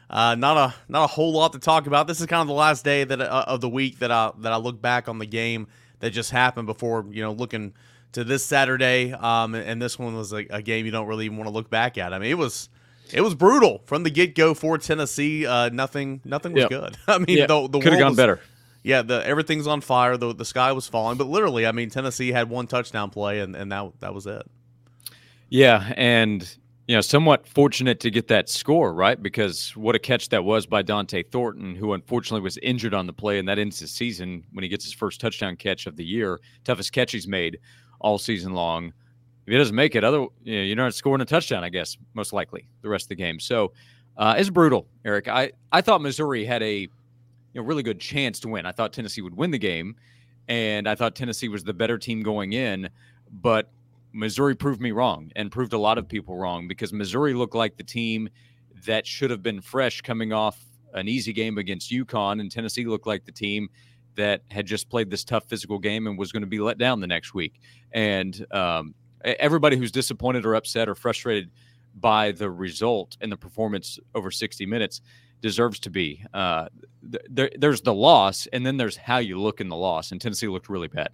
uh, 0.09 0.35
not 0.35 0.57
a 0.57 0.75
not 0.87 1.03
a 1.03 1.07
whole 1.07 1.33
lot 1.33 1.53
to 1.53 1.59
talk 1.59 1.87
about. 1.87 2.07
This 2.07 2.19
is 2.19 2.27
kind 2.27 2.41
of 2.41 2.47
the 2.47 2.53
last 2.53 2.83
day 2.83 3.03
that 3.03 3.21
uh, 3.21 3.45
of 3.47 3.61
the 3.61 3.69
week 3.69 3.99
that 3.99 4.11
I 4.11 4.31
that 4.39 4.51
I 4.51 4.57
look 4.57 4.81
back 4.81 5.07
on 5.07 5.19
the 5.19 5.25
game 5.25 5.67
that 5.99 6.11
just 6.11 6.31
happened 6.31 6.67
before 6.67 7.05
you 7.09 7.21
know 7.21 7.31
looking 7.31 7.73
to 8.13 8.23
this 8.23 8.45
Saturday. 8.45 9.13
Um, 9.13 9.55
and 9.55 9.81
this 9.81 9.97
one 9.97 10.15
was 10.15 10.33
a, 10.33 10.45
a 10.49 10.61
game 10.61 10.85
you 10.85 10.91
don't 10.91 11.07
really 11.07 11.25
even 11.25 11.37
want 11.37 11.47
to 11.47 11.53
look 11.53 11.69
back 11.69 11.97
at. 11.97 12.13
I 12.13 12.19
mean, 12.19 12.31
it 12.31 12.37
was 12.37 12.69
it 13.11 13.21
was 13.21 13.35
brutal 13.35 13.81
from 13.85 14.03
the 14.03 14.09
get 14.09 14.35
go 14.35 14.53
for 14.53 14.77
Tennessee. 14.77 15.45
Uh, 15.45 15.69
nothing 15.69 16.21
nothing 16.23 16.53
was 16.53 16.61
yep. 16.61 16.69
good. 16.69 16.97
I 17.07 17.17
mean, 17.17 17.37
yep. 17.37 17.47
the, 17.47 17.67
the 17.67 17.79
could 17.79 17.93
have 17.93 17.99
gone 17.99 18.11
was, 18.11 18.17
better 18.17 18.39
yeah, 18.83 19.01
the 19.01 19.25
everything's 19.25 19.65
on 19.65 19.81
fire. 19.81 20.17
The 20.17 20.33
the 20.33 20.45
sky 20.45 20.73
was 20.73 20.87
falling, 20.87 21.17
but 21.17 21.27
literally, 21.27 21.65
I 21.65 21.71
mean, 21.71 21.89
Tennessee 21.89 22.31
had 22.31 22.49
one 22.49 22.67
touchdown 22.67 23.09
play, 23.09 23.39
and 23.39 23.55
and 23.55 23.71
that 23.71 23.91
that 24.01 24.13
was 24.13 24.27
it. 24.27 24.43
Yeah, 25.49 25.93
and 25.95 26.55
you 26.87 26.95
know, 26.95 27.01
somewhat 27.01 27.47
fortunate 27.47 27.99
to 28.01 28.11
get 28.11 28.27
that 28.27 28.49
score 28.49 28.93
right 28.93 29.21
because 29.21 29.75
what 29.77 29.95
a 29.95 29.99
catch 29.99 30.29
that 30.29 30.43
was 30.43 30.65
by 30.65 30.83
Dont'e 30.83 31.25
Thornton, 31.31 31.75
who 31.75 31.93
unfortunately 31.93 32.41
was 32.41 32.57
injured 32.57 32.93
on 32.93 33.07
the 33.07 33.13
play, 33.13 33.39
and 33.39 33.47
that 33.47 33.57
ends 33.57 33.79
the 33.79 33.87
season 33.87 34.43
when 34.51 34.63
he 34.63 34.69
gets 34.69 34.83
his 34.83 34.93
first 34.93 35.21
touchdown 35.21 35.55
catch 35.55 35.87
of 35.87 35.95
the 35.95 36.03
year, 36.03 36.41
toughest 36.65 36.91
catch 36.91 37.13
he's 37.13 37.27
made 37.27 37.59
all 38.01 38.17
season 38.17 38.53
long. 38.53 38.87
If 39.45 39.51
he 39.51 39.57
doesn't 39.57 39.75
make 39.75 39.95
it, 39.95 40.03
other 40.03 40.27
you 40.43 40.55
know, 40.57 40.61
you're 40.63 40.75
not 40.75 40.93
scoring 40.93 41.21
a 41.21 41.25
touchdown, 41.25 41.63
I 41.63 41.69
guess, 41.69 41.97
most 42.13 42.33
likely 42.33 42.67
the 42.81 42.89
rest 42.89 43.05
of 43.05 43.09
the 43.09 43.15
game. 43.15 43.39
So 43.39 43.71
uh, 44.17 44.35
it's 44.37 44.49
brutal, 44.49 44.87
Eric. 45.05 45.27
I 45.29 45.51
I 45.71 45.81
thought 45.81 46.01
Missouri 46.01 46.43
had 46.43 46.61
a 46.63 46.79
you 46.79 46.89
know, 47.55 47.61
really 47.61 47.83
good 47.83 47.99
chance 47.99 48.39
to 48.41 48.49
win. 48.49 48.65
I 48.65 48.71
thought 48.73 48.91
Tennessee 48.91 49.21
would 49.21 49.35
win 49.35 49.51
the 49.51 49.57
game, 49.57 49.95
and 50.49 50.87
I 50.87 50.95
thought 50.95 51.15
Tennessee 51.15 51.47
was 51.47 51.63
the 51.63 51.73
better 51.73 51.97
team 51.97 52.23
going 52.23 52.53
in, 52.53 52.89
but 53.31 53.69
Missouri 54.13 54.55
proved 54.55 54.79
me 54.79 54.91
wrong 54.91 55.31
and 55.35 55.51
proved 55.51 55.73
a 55.73 55.77
lot 55.77 55.97
of 55.97 56.07
people 56.07 56.37
wrong 56.37 56.67
because 56.67 56.93
Missouri 56.93 57.33
looked 57.33 57.55
like 57.55 57.75
the 57.77 57.83
team 57.83 58.29
that 58.85 59.07
should 59.07 59.31
have 59.31 59.41
been 59.41 59.59
fresh 59.59 60.01
coming 60.01 60.31
off 60.31 60.59
an 60.93 61.07
easy 61.07 61.33
game 61.33 61.57
against 61.57 61.91
UConn, 61.91 62.39
and 62.39 62.51
Tennessee 62.51 62.85
looked 62.85 63.07
like 63.07 63.25
the 63.25 63.31
team 63.31 63.69
that 64.15 64.41
had 64.51 64.65
just 64.65 64.89
played 64.89 65.09
this 65.09 65.23
tough 65.23 65.45
physical 65.47 65.79
game 65.79 66.05
and 66.05 66.17
was 66.17 66.31
going 66.31 66.41
to 66.41 66.47
be 66.47 66.59
let 66.59 66.77
down 66.77 66.99
the 66.99 67.07
next 67.07 67.33
week. 67.33 67.59
And 67.91 68.45
um, 68.51 68.93
everybody 69.23 69.75
who's 69.75 69.91
disappointed 69.91 70.45
or 70.45 70.53
upset 70.55 70.87
or 70.87 70.95
frustrated 70.95 71.49
by 71.95 72.31
the 72.31 72.49
result 72.49 73.17
and 73.21 73.31
the 73.31 73.37
performance 73.37 73.99
over 74.13 74.29
60 74.29 74.65
minutes 74.65 75.01
deserves 75.41 75.79
to 75.79 75.89
be. 75.89 76.23
Uh, 76.33 76.67
there, 77.01 77.49
there's 77.57 77.81
the 77.81 77.93
loss, 77.93 78.47
and 78.53 78.65
then 78.65 78.77
there's 78.77 78.95
how 78.95 79.17
you 79.17 79.39
look 79.39 79.61
in 79.61 79.69
the 79.69 79.75
loss. 79.75 80.11
And 80.11 80.21
Tennessee 80.21 80.47
looked 80.47 80.69
really 80.69 80.87
bad. 80.87 81.09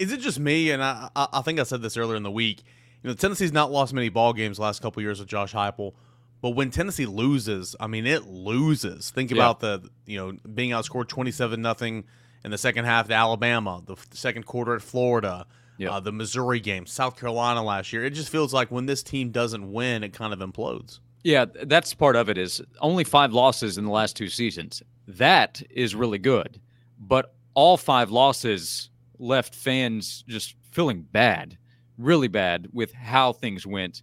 Is 0.00 0.12
it 0.12 0.20
just 0.20 0.40
me? 0.40 0.70
And 0.70 0.82
I, 0.82 1.10
I 1.14 1.42
think 1.42 1.60
I 1.60 1.62
said 1.62 1.82
this 1.82 1.96
earlier 1.96 2.16
in 2.16 2.22
the 2.22 2.30
week. 2.30 2.62
You 3.02 3.08
know, 3.08 3.14
Tennessee's 3.14 3.52
not 3.52 3.70
lost 3.70 3.92
many 3.92 4.08
ball 4.08 4.32
games 4.32 4.58
last 4.58 4.80
couple 4.82 5.02
years 5.02 5.20
with 5.20 5.28
Josh 5.28 5.52
Heupel, 5.52 5.92
but 6.40 6.50
when 6.50 6.70
Tennessee 6.70 7.06
loses, 7.06 7.76
I 7.78 7.86
mean, 7.86 8.06
it 8.06 8.26
loses. 8.26 9.10
Think 9.10 9.30
about 9.30 9.58
yeah. 9.62 9.76
the 9.76 9.90
you 10.06 10.18
know 10.18 10.36
being 10.54 10.70
outscored 10.70 11.08
twenty 11.08 11.30
seven 11.30 11.60
nothing 11.62 12.04
in 12.44 12.50
the 12.50 12.58
second 12.58 12.86
half 12.86 13.08
to 13.08 13.14
Alabama, 13.14 13.82
the 13.84 13.96
second 14.12 14.46
quarter 14.46 14.74
at 14.74 14.82
Florida. 14.82 15.46
Uh, 15.88 15.98
the 15.98 16.12
Missouri 16.12 16.60
game, 16.60 16.84
South 16.84 17.18
Carolina 17.18 17.62
last 17.62 17.90
year. 17.90 18.04
It 18.04 18.10
just 18.10 18.28
feels 18.28 18.52
like 18.52 18.70
when 18.70 18.84
this 18.84 19.02
team 19.02 19.30
doesn't 19.30 19.72
win, 19.72 20.04
it 20.04 20.12
kind 20.12 20.34
of 20.34 20.40
implodes. 20.40 20.98
Yeah, 21.24 21.46
that's 21.46 21.94
part 21.94 22.16
of 22.16 22.28
it. 22.28 22.36
Is 22.36 22.60
only 22.80 23.02
five 23.02 23.32
losses 23.32 23.78
in 23.78 23.86
the 23.86 23.90
last 23.90 24.14
two 24.14 24.28
seasons. 24.28 24.82
That 25.08 25.62
is 25.70 25.94
really 25.94 26.18
good, 26.18 26.60
but 26.98 27.32
all 27.54 27.78
five 27.78 28.10
losses 28.10 28.90
left 29.20 29.54
fans 29.54 30.24
just 30.26 30.56
feeling 30.72 31.02
bad, 31.02 31.58
really 31.98 32.28
bad 32.28 32.68
with 32.72 32.92
how 32.92 33.32
things 33.32 33.66
went 33.66 34.02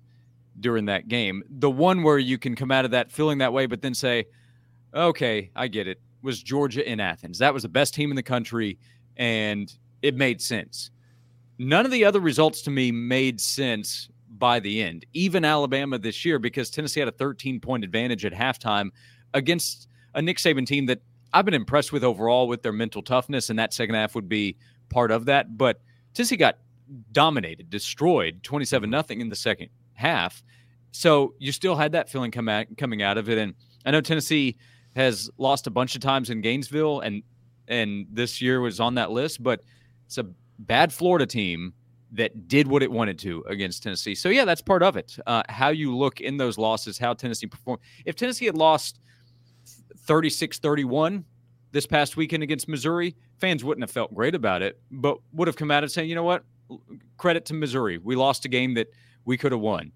during 0.60 0.86
that 0.86 1.08
game. 1.08 1.43
The 1.49 1.69
one 1.69 2.03
where 2.03 2.19
you 2.19 2.38
can 2.38 2.56
come 2.56 2.71
out 2.71 2.86
of 2.86 2.91
that 2.91 3.12
feeling 3.12 3.39
that 3.39 3.51
way, 3.51 3.65
but 3.65 3.82
then 3.82 3.93
say, 3.93 4.25
"Okay, 4.93 5.51
I 5.56 5.67
get 5.67 5.88
it." 5.88 5.99
Was 6.21 6.41
Georgia 6.41 6.89
in 6.89 6.99
Athens? 6.99 7.39
That 7.39 7.53
was 7.53 7.63
the 7.63 7.69
best 7.69 7.93
team 7.93 8.12
in 8.12 8.15
the 8.15 8.23
country, 8.23 8.77
and 9.17 9.75
it 10.01 10.15
made 10.15 10.41
sense. 10.41 10.91
None 11.60 11.86
of 11.86 11.91
the 11.91 12.06
other 12.06 12.19
results 12.19 12.62
to 12.63 12.71
me 12.71 12.91
made 12.91 13.41
sense 13.41 14.10
by 14.30 14.60
the 14.60 14.82
end, 14.82 15.06
even 15.13 15.43
Alabama 15.43 15.97
this 15.97 16.23
year, 16.23 16.38
because 16.38 16.69
Tennessee 16.69 16.99
had 16.99 17.10
a 17.10 17.13
13 17.13 17.60
point 17.60 17.84
advantage 17.84 18.25
at 18.25 18.34
halftime 18.34 18.89
against 19.34 19.88
a 20.13 20.21
Nick 20.21 20.38
Saban 20.38 20.65
team 20.65 20.86
that 20.88 21.01
I've 21.34 21.45
been 21.45 21.53
impressed 21.53 21.91
with 21.91 22.03
overall 22.03 22.47
with 22.47 22.62
their 22.62 22.73
mental 22.73 23.01
toughness, 23.01 23.49
and 23.49 23.60
that 23.60 23.73
second 23.73 23.95
half 23.95 24.15
would 24.15 24.30
be 24.30 24.58
part 24.89 25.12
of 25.12 25.26
that. 25.26 25.58
But 25.58 25.82
Tennessee 26.13 26.38
got 26.38 26.58
dominated, 27.12 27.69
destroyed 27.69 28.41
27 28.43 28.89
nothing 28.89 29.21
in 29.21 29.30
the 29.30 29.36
second 29.36 29.69
half. 29.93 30.43
So 30.91 31.34
you 31.39 31.52
still 31.52 31.76
had 31.76 31.91
that 31.91 32.10
feeling 32.10 32.32
come 32.32 32.50
out, 32.50 32.65
coming 32.78 33.02
out 33.02 33.17
of 33.17 33.30
it. 33.30 33.38
And 33.38 33.54
I 33.86 33.91
know 33.91 34.02
Tennessee 34.02 34.58
has 34.95 35.30
lost 35.38 35.67
a 35.67 35.69
bunch 35.69 35.95
of 35.95 36.02
times 36.02 36.30
in 36.30 36.41
Gainesville, 36.41 37.02
and 37.02 37.23
and 37.67 38.08
this 38.12 38.41
year 38.41 38.62
was 38.62 38.80
on 38.80 38.95
that 38.95 39.12
list, 39.12 39.43
but 39.43 39.62
it's 40.06 40.17
a 40.17 40.26
bad 40.60 40.91
Florida 40.91 41.26
team 41.26 41.73
that 42.13 42.47
did 42.47 42.67
what 42.67 42.82
it 42.82 42.89
wanted 42.89 43.19
to 43.19 43.43
against 43.47 43.84
Tennessee. 43.84 44.15
So 44.15 44.30
yeah, 44.30 44.45
that's 44.45 44.62
part 44.62 44.82
of 44.82 44.95
it. 44.95 45.17
Uh, 45.28 45.43
how 45.50 45.69
you 45.69 45.95
look 45.95 46.21
in 46.21 46.38
those 46.38 46.58
losses, 46.58 46.97
how 46.97 47.13
Tennessee 47.13 47.47
performed. 47.47 47.82
If 48.06 48.15
Tennessee 48.15 48.45
had 48.45 48.56
lost 48.56 49.00
36-31 50.08 51.26
this 51.73 51.86
past 51.86 52.15
weekend 52.15 52.43
against 52.43 52.69
Missouri, 52.69 53.15
fans 53.39 53.63
wouldn't 53.63 53.84
have 53.84 53.91
felt 53.91 54.13
great 54.13 54.36
about 54.36 54.62
it, 54.62 54.80
but 54.91 55.17
would 55.34 55.47
have 55.47 55.56
come 55.56 55.71
out 55.71 55.84
and 55.84 55.91
saying, 55.91 56.10
you 56.10 56.15
know 56.15 56.23
what, 56.23 56.43
credit 57.17 57.45
to 57.45 57.54
Missouri, 57.54 57.97
we 57.97 58.15
lost 58.15 58.45
a 58.45 58.50
game 58.50 58.73
that 58.76 58.88
we 59.26 59.38
could 59.38 59.52
have 59.52 59.62
won. 59.62 59.91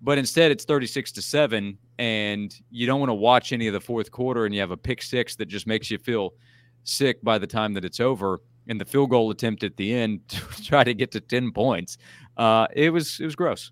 But 0.00 0.18
instead, 0.18 0.50
it's 0.50 0.64
36 0.64 1.12
to 1.12 1.22
7, 1.22 1.78
and 1.98 2.54
you 2.70 2.86
don't 2.86 3.00
want 3.00 3.08
to 3.08 3.14
watch 3.14 3.52
any 3.52 3.66
of 3.68 3.72
the 3.72 3.80
fourth 3.80 4.10
quarter, 4.10 4.44
and 4.44 4.54
you 4.54 4.60
have 4.60 4.70
a 4.70 4.76
pick 4.76 5.00
six 5.00 5.36
that 5.36 5.46
just 5.46 5.66
makes 5.66 5.90
you 5.90 5.98
feel 5.98 6.34
sick 6.82 7.22
by 7.22 7.38
the 7.38 7.46
time 7.46 7.72
that 7.72 7.84
it's 7.84 8.00
over. 8.00 8.40
And 8.66 8.80
the 8.80 8.84
field 8.84 9.10
goal 9.10 9.30
attempt 9.30 9.62
at 9.62 9.76
the 9.76 9.94
end 9.94 10.20
to 10.28 10.62
try 10.62 10.84
to 10.84 10.92
get 10.92 11.10
to 11.12 11.20
10 11.20 11.52
points. 11.52 11.96
Uh, 12.36 12.66
it 12.74 12.90
was 12.90 13.18
it 13.20 13.24
was 13.24 13.36
gross. 13.36 13.70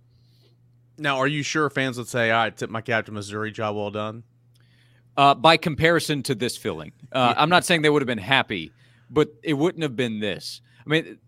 Now, 0.99 1.19
are 1.19 1.27
you 1.27 1.43
sure 1.43 1.69
fans 1.69 1.99
would 1.99 2.09
say, 2.09 2.31
"I 2.31 2.45
right, 2.45 2.57
tip 2.57 2.71
my 2.71 2.81
cap 2.81 3.07
to 3.07 3.13
Missouri, 3.13 3.51
job 3.51 3.75
well 3.77 3.91
done"? 3.91 4.23
Uh, 5.17 5.35
by 5.35 5.57
comparison 5.57 6.23
to 6.23 6.35
this 6.35 6.57
feeling, 6.57 6.93
uh, 7.13 7.35
I'm 7.37 7.49
not 7.49 7.65
saying 7.65 7.83
they 7.83 7.91
would 7.91 8.03
have 8.03 8.07
been 8.07 8.19
happy, 8.19 8.73
but 9.13 9.29
it 9.43 9.55
wouldn't 9.55 9.83
have 9.83 9.95
been 9.95 10.19
this. 10.19 10.61
I 10.85 10.89
mean, 10.89 11.19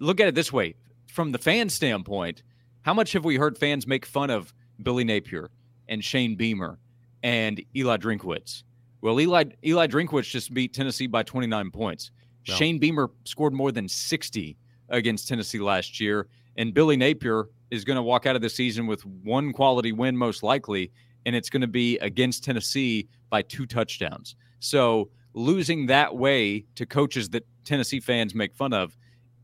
look 0.00 0.20
at 0.20 0.26
it 0.26 0.34
this 0.34 0.52
way: 0.52 0.74
from 1.06 1.30
the 1.30 1.38
fan 1.38 1.68
standpoint, 1.68 2.42
how 2.82 2.94
much 2.94 3.12
have 3.12 3.24
we 3.24 3.36
heard 3.36 3.56
fans 3.56 3.86
make 3.86 4.04
fun 4.04 4.30
of 4.30 4.52
Billy 4.82 5.04
Napier 5.04 5.50
and 5.88 6.04
Shane 6.04 6.34
Beamer 6.34 6.78
and 7.22 7.62
Eli 7.76 7.98
Drinkwitz? 7.98 8.64
Well, 9.02 9.20
Eli 9.20 9.44
Eli 9.64 9.86
Drinkwitz 9.86 10.30
just 10.30 10.52
beat 10.54 10.72
Tennessee 10.72 11.06
by 11.06 11.22
29 11.22 11.70
points. 11.70 12.10
Well, 12.48 12.56
Shane 12.56 12.78
Beamer 12.78 13.10
scored 13.24 13.52
more 13.52 13.70
than 13.70 13.88
60 13.88 14.56
against 14.88 15.28
Tennessee 15.28 15.60
last 15.60 16.00
year, 16.00 16.26
and 16.56 16.74
Billy 16.74 16.96
Napier 16.96 17.48
is 17.70 17.84
going 17.84 17.96
to 17.96 18.02
walk 18.02 18.26
out 18.26 18.36
of 18.36 18.42
the 18.42 18.50
season 18.50 18.86
with 18.86 19.04
one 19.06 19.52
quality 19.52 19.92
win, 19.92 20.16
most 20.16 20.42
likely, 20.42 20.90
and 21.24 21.36
it's 21.36 21.48
going 21.48 21.60
to 21.60 21.68
be 21.68 21.98
against 21.98 22.44
Tennessee 22.44 23.08
by 23.30 23.42
two 23.42 23.64
touchdowns. 23.64 24.36
So 24.60 25.08
losing 25.34 25.86
that 25.86 26.16
way 26.16 26.66
to 26.74 26.86
coaches 26.86 27.30
that 27.30 27.46
Tennessee 27.64 28.00
fans 28.00 28.34
make 28.34 28.54
fun 28.54 28.72
of 28.72 28.96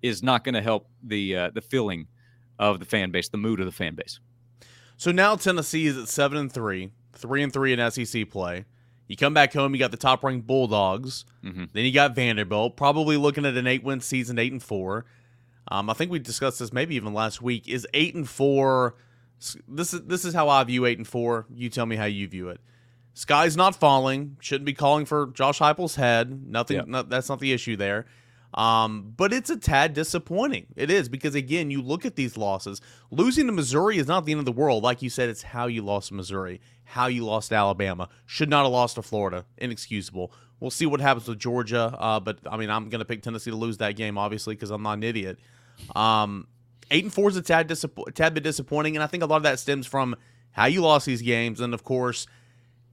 is 0.02 0.22
not 0.22 0.44
going 0.44 0.54
to 0.54 0.62
help 0.62 0.88
the 1.02 1.36
uh, 1.36 1.50
the 1.50 1.60
feeling 1.60 2.06
of 2.58 2.80
the 2.80 2.84
fan 2.84 3.10
base, 3.10 3.28
the 3.28 3.38
mood 3.38 3.60
of 3.60 3.66
the 3.66 3.72
fan 3.72 3.94
base. 3.94 4.20
So 4.96 5.12
now 5.12 5.36
Tennessee 5.36 5.86
is 5.86 5.96
at 5.96 6.08
seven 6.08 6.38
and 6.38 6.52
three, 6.52 6.90
three 7.12 7.42
and 7.42 7.52
three 7.52 7.72
in 7.72 7.90
SEC 7.90 8.28
play. 8.30 8.64
You 9.06 9.16
come 9.16 9.32
back 9.32 9.54
home, 9.54 9.74
you 9.74 9.78
got 9.78 9.90
the 9.90 9.96
top 9.96 10.22
ranked 10.22 10.46
Bulldogs. 10.46 11.24
Mm-hmm. 11.42 11.64
Then 11.72 11.84
you 11.84 11.92
got 11.92 12.14
Vanderbilt, 12.14 12.76
probably 12.76 13.16
looking 13.16 13.46
at 13.46 13.56
an 13.56 13.66
eight 13.66 13.82
win 13.82 14.00
season, 14.00 14.38
eight 14.38 14.52
and 14.52 14.62
four. 14.62 15.06
Um, 15.70 15.88
I 15.88 15.94
think 15.94 16.10
we 16.10 16.18
discussed 16.18 16.58
this 16.58 16.72
maybe 16.72 16.94
even 16.96 17.14
last 17.14 17.40
week. 17.40 17.68
Is 17.68 17.86
eight 17.94 18.14
and 18.14 18.28
four? 18.28 18.96
This 19.66 19.94
is 19.94 20.02
this 20.02 20.24
is 20.24 20.34
how 20.34 20.48
I 20.48 20.62
view 20.64 20.84
eight 20.84 20.98
and 20.98 21.06
four. 21.06 21.46
You 21.54 21.70
tell 21.70 21.86
me 21.86 21.96
how 21.96 22.04
you 22.04 22.28
view 22.28 22.48
it. 22.48 22.60
Sky's 23.18 23.56
not 23.56 23.74
falling. 23.74 24.36
Shouldn't 24.38 24.64
be 24.64 24.74
calling 24.74 25.04
for 25.04 25.26
Josh 25.34 25.58
Heupel's 25.58 25.96
head. 25.96 26.46
Nothing. 26.46 26.76
Yep. 26.76 26.86
No, 26.86 27.02
that's 27.02 27.28
not 27.28 27.40
the 27.40 27.52
issue 27.52 27.74
there. 27.76 28.06
Um, 28.54 29.12
but 29.16 29.32
it's 29.32 29.50
a 29.50 29.56
tad 29.56 29.92
disappointing. 29.92 30.68
It 30.76 30.88
is 30.88 31.08
because 31.08 31.34
again, 31.34 31.68
you 31.68 31.82
look 31.82 32.06
at 32.06 32.14
these 32.14 32.36
losses. 32.36 32.80
Losing 33.10 33.46
to 33.46 33.52
Missouri 33.52 33.98
is 33.98 34.06
not 34.06 34.24
the 34.24 34.30
end 34.30 34.38
of 34.38 34.44
the 34.44 34.52
world. 34.52 34.84
Like 34.84 35.02
you 35.02 35.10
said, 35.10 35.28
it's 35.28 35.42
how 35.42 35.66
you 35.66 35.82
lost 35.82 36.08
to 36.08 36.14
Missouri, 36.14 36.60
how 36.84 37.08
you 37.08 37.24
lost 37.24 37.48
to 37.48 37.56
Alabama. 37.56 38.08
Should 38.24 38.50
not 38.50 38.62
have 38.62 38.70
lost 38.70 38.94
to 38.94 39.02
Florida. 39.02 39.44
Inexcusable. 39.56 40.32
We'll 40.60 40.70
see 40.70 40.86
what 40.86 41.00
happens 41.00 41.26
with 41.26 41.40
Georgia. 41.40 41.96
Uh, 41.98 42.20
but 42.20 42.38
I 42.48 42.56
mean, 42.56 42.70
I'm 42.70 42.88
gonna 42.88 43.04
pick 43.04 43.22
Tennessee 43.22 43.50
to 43.50 43.56
lose 43.56 43.78
that 43.78 43.96
game, 43.96 44.16
obviously, 44.16 44.54
because 44.54 44.70
I'm 44.70 44.84
not 44.84 44.92
an 44.92 45.02
idiot. 45.02 45.40
Um, 45.96 46.46
eight 46.92 47.02
and 47.02 47.12
four 47.12 47.30
is 47.30 47.36
a 47.36 47.42
tad, 47.42 47.68
disapp- 47.68 48.14
tad 48.14 48.34
bit 48.34 48.44
disappointing, 48.44 48.94
and 48.96 49.02
I 49.02 49.08
think 49.08 49.24
a 49.24 49.26
lot 49.26 49.38
of 49.38 49.42
that 49.42 49.58
stems 49.58 49.88
from 49.88 50.14
how 50.52 50.66
you 50.66 50.82
lost 50.82 51.04
these 51.04 51.22
games, 51.22 51.60
and 51.60 51.74
of 51.74 51.82
course, 51.82 52.28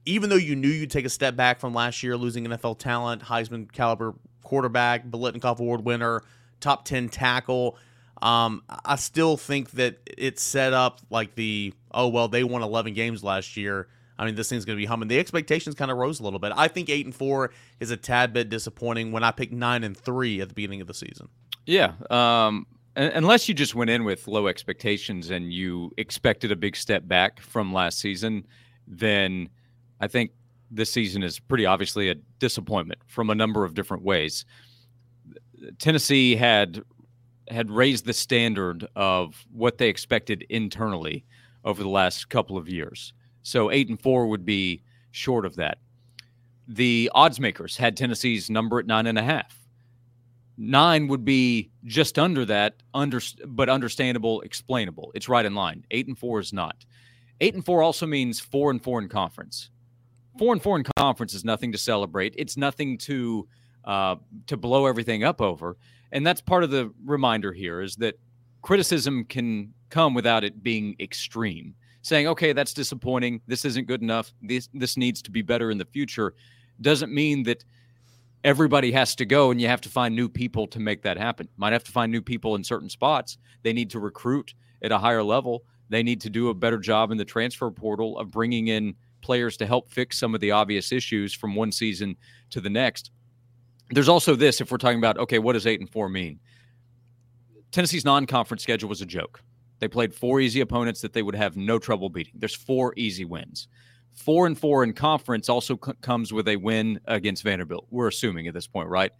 even 0.06 0.30
though 0.30 0.36
you 0.36 0.56
knew 0.56 0.68
you'd 0.68 0.90
take 0.90 1.04
a 1.04 1.10
step 1.10 1.36
back 1.36 1.58
from 1.58 1.74
last 1.74 2.02
year, 2.02 2.16
losing 2.16 2.46
NFL 2.46 2.78
talent, 2.78 3.22
Heisman 3.22 3.70
caliber 3.70 4.14
quarterback, 4.42 5.06
Biletnikoff 5.06 5.58
Award 5.58 5.84
winner, 5.84 6.22
top 6.60 6.84
10 6.84 7.08
tackle. 7.08 7.76
Um, 8.22 8.62
I 8.84 8.96
still 8.96 9.36
think 9.36 9.72
that 9.72 9.98
it's 10.06 10.42
set 10.42 10.72
up 10.72 11.00
like 11.10 11.34
the, 11.34 11.74
oh, 11.92 12.08
well, 12.08 12.28
they 12.28 12.44
won 12.44 12.62
11 12.62 12.94
games 12.94 13.22
last 13.22 13.56
year. 13.56 13.88
I 14.18 14.24
mean, 14.24 14.34
this 14.34 14.48
thing's 14.48 14.64
going 14.64 14.76
to 14.76 14.80
be 14.80 14.86
humming. 14.86 15.08
The 15.08 15.18
expectations 15.18 15.74
kind 15.74 15.90
of 15.90 15.98
rose 15.98 16.20
a 16.20 16.22
little 16.22 16.38
bit. 16.38 16.52
I 16.56 16.68
think 16.68 16.88
8 16.88 17.04
and 17.06 17.14
4 17.14 17.50
is 17.80 17.90
a 17.90 17.96
tad 17.96 18.32
bit 18.32 18.48
disappointing 18.48 19.12
when 19.12 19.22
I 19.22 19.32
picked 19.32 19.52
9 19.52 19.84
and 19.84 19.96
3 19.96 20.40
at 20.40 20.48
the 20.48 20.54
beginning 20.54 20.80
of 20.80 20.86
the 20.86 20.94
season. 20.94 21.28
Yeah. 21.66 21.92
Um, 22.08 22.66
unless 22.94 23.48
you 23.48 23.54
just 23.54 23.74
went 23.74 23.90
in 23.90 24.04
with 24.04 24.26
low 24.26 24.46
expectations 24.46 25.30
and 25.30 25.52
you 25.52 25.90
expected 25.98 26.50
a 26.50 26.56
big 26.56 26.76
step 26.76 27.06
back 27.06 27.40
from 27.40 27.74
last 27.74 27.98
season, 27.98 28.46
then 28.86 29.50
I 30.00 30.08
think 30.08 30.30
this 30.70 30.90
season 30.90 31.22
is 31.22 31.38
pretty 31.38 31.66
obviously 31.66 32.10
a 32.10 32.14
disappointment 32.38 33.00
from 33.06 33.30
a 33.30 33.34
number 33.34 33.64
of 33.64 33.74
different 33.74 34.02
ways. 34.02 34.44
Tennessee 35.78 36.36
had 36.36 36.82
had 37.48 37.70
raised 37.70 38.04
the 38.04 38.12
standard 38.12 38.88
of 38.96 39.46
what 39.52 39.78
they 39.78 39.88
expected 39.88 40.44
internally 40.48 41.24
over 41.64 41.82
the 41.82 41.88
last 41.88 42.28
couple 42.28 42.56
of 42.56 42.68
years. 42.68 43.12
So 43.42 43.70
eight 43.70 43.88
and 43.88 44.00
four 44.00 44.26
would 44.26 44.44
be 44.44 44.82
short 45.12 45.46
of 45.46 45.54
that. 45.56 45.78
The 46.66 47.08
odds 47.14 47.38
makers 47.38 47.76
had 47.76 47.96
Tennessee's 47.96 48.50
number 48.50 48.80
at 48.80 48.86
nine 48.86 49.06
and 49.06 49.18
a 49.18 49.22
half. 49.22 49.60
Nine 50.58 51.06
would 51.06 51.24
be 51.24 51.70
just 51.84 52.18
under 52.18 52.44
that, 52.46 52.82
under 52.94 53.20
but 53.46 53.68
understandable, 53.68 54.40
explainable. 54.40 55.12
It's 55.14 55.28
right 55.28 55.44
in 55.44 55.54
line. 55.54 55.84
Eight 55.92 56.08
and 56.08 56.18
four 56.18 56.40
is 56.40 56.52
not. 56.52 56.84
Eight 57.40 57.54
and 57.54 57.64
four 57.64 57.82
also 57.82 58.06
means 58.06 58.40
four 58.40 58.70
and 58.70 58.82
four 58.82 58.98
in 59.00 59.08
conference 59.08 59.70
and 60.40 60.62
four 60.62 60.82
conference 60.96 61.34
is 61.34 61.44
nothing 61.44 61.72
to 61.72 61.78
celebrate. 61.78 62.34
It's 62.36 62.56
nothing 62.56 62.98
to 62.98 63.48
uh, 63.84 64.16
to 64.46 64.56
blow 64.56 64.86
everything 64.86 65.24
up 65.24 65.40
over. 65.40 65.76
And 66.12 66.26
that's 66.26 66.40
part 66.40 66.64
of 66.64 66.70
the 66.70 66.92
reminder 67.04 67.52
here 67.52 67.80
is 67.80 67.96
that 67.96 68.18
criticism 68.62 69.24
can 69.24 69.72
come 69.90 70.14
without 70.14 70.44
it 70.44 70.62
being 70.62 70.96
extreme. 71.00 71.74
Saying, 72.02 72.28
okay, 72.28 72.52
that's 72.52 72.72
disappointing. 72.72 73.40
This 73.46 73.64
isn't 73.64 73.86
good 73.86 74.02
enough. 74.02 74.32
This 74.42 74.68
this 74.72 74.96
needs 74.96 75.22
to 75.22 75.30
be 75.30 75.42
better 75.42 75.70
in 75.70 75.78
the 75.78 75.84
future. 75.84 76.34
Doesn't 76.80 77.12
mean 77.12 77.42
that 77.44 77.64
everybody 78.44 78.92
has 78.92 79.16
to 79.16 79.24
go 79.24 79.50
and 79.50 79.60
you 79.60 79.66
have 79.66 79.80
to 79.80 79.88
find 79.88 80.14
new 80.14 80.28
people 80.28 80.68
to 80.68 80.78
make 80.78 81.02
that 81.02 81.16
happen. 81.16 81.48
Might 81.56 81.72
have 81.72 81.82
to 81.84 81.92
find 81.92 82.12
new 82.12 82.22
people 82.22 82.54
in 82.54 82.62
certain 82.62 82.88
spots. 82.88 83.38
They 83.62 83.72
need 83.72 83.90
to 83.90 83.98
recruit 83.98 84.54
at 84.82 84.92
a 84.92 84.98
higher 84.98 85.22
level. 85.22 85.64
They 85.88 86.04
need 86.04 86.20
to 86.20 86.30
do 86.30 86.48
a 86.48 86.54
better 86.54 86.78
job 86.78 87.10
in 87.10 87.18
the 87.18 87.24
transfer 87.24 87.70
portal 87.72 88.18
of 88.18 88.30
bringing 88.30 88.68
in 88.68 88.94
players 89.26 89.56
to 89.56 89.66
help 89.66 89.90
fix 89.90 90.18
some 90.18 90.34
of 90.34 90.40
the 90.40 90.52
obvious 90.52 90.92
issues 90.92 91.34
from 91.34 91.56
one 91.56 91.72
season 91.72 92.16
to 92.50 92.60
the 92.60 92.70
next. 92.70 93.10
There's 93.90 94.08
also 94.08 94.36
this 94.36 94.60
if 94.60 94.70
we're 94.70 94.78
talking 94.78 94.98
about, 94.98 95.18
okay, 95.18 95.40
what 95.40 95.54
does 95.54 95.66
eight 95.66 95.80
and 95.80 95.90
four 95.90 96.08
mean? 96.08 96.38
Tennessee's 97.72 98.04
non 98.04 98.24
conference 98.24 98.62
schedule 98.62 98.88
was 98.88 99.02
a 99.02 99.06
joke. 99.06 99.42
They 99.80 99.88
played 99.88 100.14
four 100.14 100.40
easy 100.40 100.60
opponents 100.60 101.00
that 101.02 101.12
they 101.12 101.22
would 101.22 101.34
have 101.34 101.56
no 101.56 101.78
trouble 101.78 102.08
beating. 102.08 102.34
There's 102.36 102.54
four 102.54 102.94
easy 102.96 103.24
wins. 103.24 103.68
Four 104.14 104.46
and 104.46 104.58
four 104.58 104.82
in 104.82 104.94
conference 104.94 105.48
also 105.48 105.78
c- 105.84 105.92
comes 106.00 106.32
with 106.32 106.48
a 106.48 106.56
win 106.56 106.98
against 107.04 107.42
Vanderbilt. 107.42 107.86
We're 107.90 108.08
assuming 108.08 108.46
at 108.46 108.54
this 108.54 108.66
point, 108.66 108.88
right? 108.88 109.10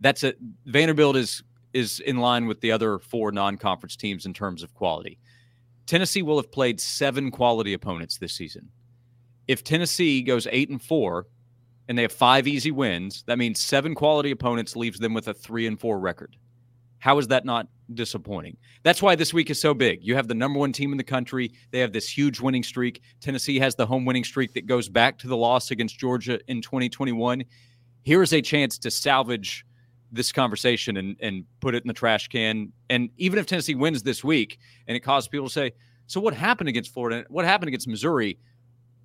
That's 0.00 0.24
it. 0.24 0.36
Vanderbilt 0.66 1.16
is 1.16 1.42
is 1.72 2.00
in 2.00 2.18
line 2.18 2.46
with 2.46 2.60
the 2.60 2.70
other 2.70 2.98
four 2.98 3.32
non-conference 3.32 3.96
teams 3.96 4.26
in 4.26 4.34
terms 4.34 4.62
of 4.62 4.74
quality. 4.74 5.18
Tennessee 5.86 6.20
will 6.20 6.36
have 6.36 6.52
played 6.52 6.78
seven 6.78 7.30
quality 7.30 7.72
opponents 7.72 8.18
this 8.18 8.34
season 8.34 8.68
if 9.52 9.62
Tennessee 9.62 10.22
goes 10.22 10.48
eight 10.50 10.70
and 10.70 10.82
four 10.82 11.26
and 11.86 11.98
they 11.98 12.02
have 12.02 12.12
five 12.12 12.48
easy 12.48 12.70
wins, 12.70 13.22
that 13.26 13.38
means 13.38 13.60
seven 13.60 13.94
quality 13.94 14.30
opponents 14.30 14.74
leaves 14.74 14.98
them 14.98 15.12
with 15.12 15.28
a 15.28 15.34
three 15.34 15.66
and 15.66 15.78
four 15.78 16.00
record. 16.00 16.36
How 16.98 17.18
is 17.18 17.28
that 17.28 17.44
not 17.44 17.68
disappointing? 17.92 18.56
That's 18.82 19.02
why 19.02 19.14
this 19.14 19.34
week 19.34 19.50
is 19.50 19.60
so 19.60 19.74
big. 19.74 20.02
You 20.02 20.14
have 20.14 20.26
the 20.26 20.34
number 20.34 20.58
one 20.58 20.72
team 20.72 20.90
in 20.92 20.96
the 20.96 21.04
country. 21.04 21.52
They 21.70 21.80
have 21.80 21.92
this 21.92 22.08
huge 22.08 22.40
winning 22.40 22.62
streak. 22.62 23.02
Tennessee 23.20 23.58
has 23.58 23.74
the 23.74 23.84
home 23.84 24.06
winning 24.06 24.24
streak 24.24 24.54
that 24.54 24.66
goes 24.66 24.88
back 24.88 25.18
to 25.18 25.28
the 25.28 25.36
loss 25.36 25.70
against 25.70 25.98
Georgia 25.98 26.40
in 26.48 26.62
2021. 26.62 27.44
Here 28.04 28.22
is 28.22 28.32
a 28.32 28.40
chance 28.40 28.78
to 28.78 28.90
salvage 28.90 29.66
this 30.12 30.32
conversation 30.32 30.96
and, 30.96 31.16
and 31.20 31.44
put 31.60 31.74
it 31.74 31.82
in 31.84 31.88
the 31.88 31.94
trash 31.94 32.28
can. 32.28 32.72
And 32.88 33.10
even 33.18 33.38
if 33.38 33.46
Tennessee 33.46 33.74
wins 33.74 34.02
this 34.02 34.24
week 34.24 34.58
and 34.86 34.96
it 34.96 35.00
causes 35.00 35.28
people 35.28 35.48
to 35.48 35.52
say, 35.52 35.72
so 36.06 36.20
what 36.20 36.34
happened 36.34 36.68
against 36.68 36.94
Florida? 36.94 37.24
What 37.28 37.44
happened 37.44 37.68
against 37.68 37.88
Missouri? 37.88 38.38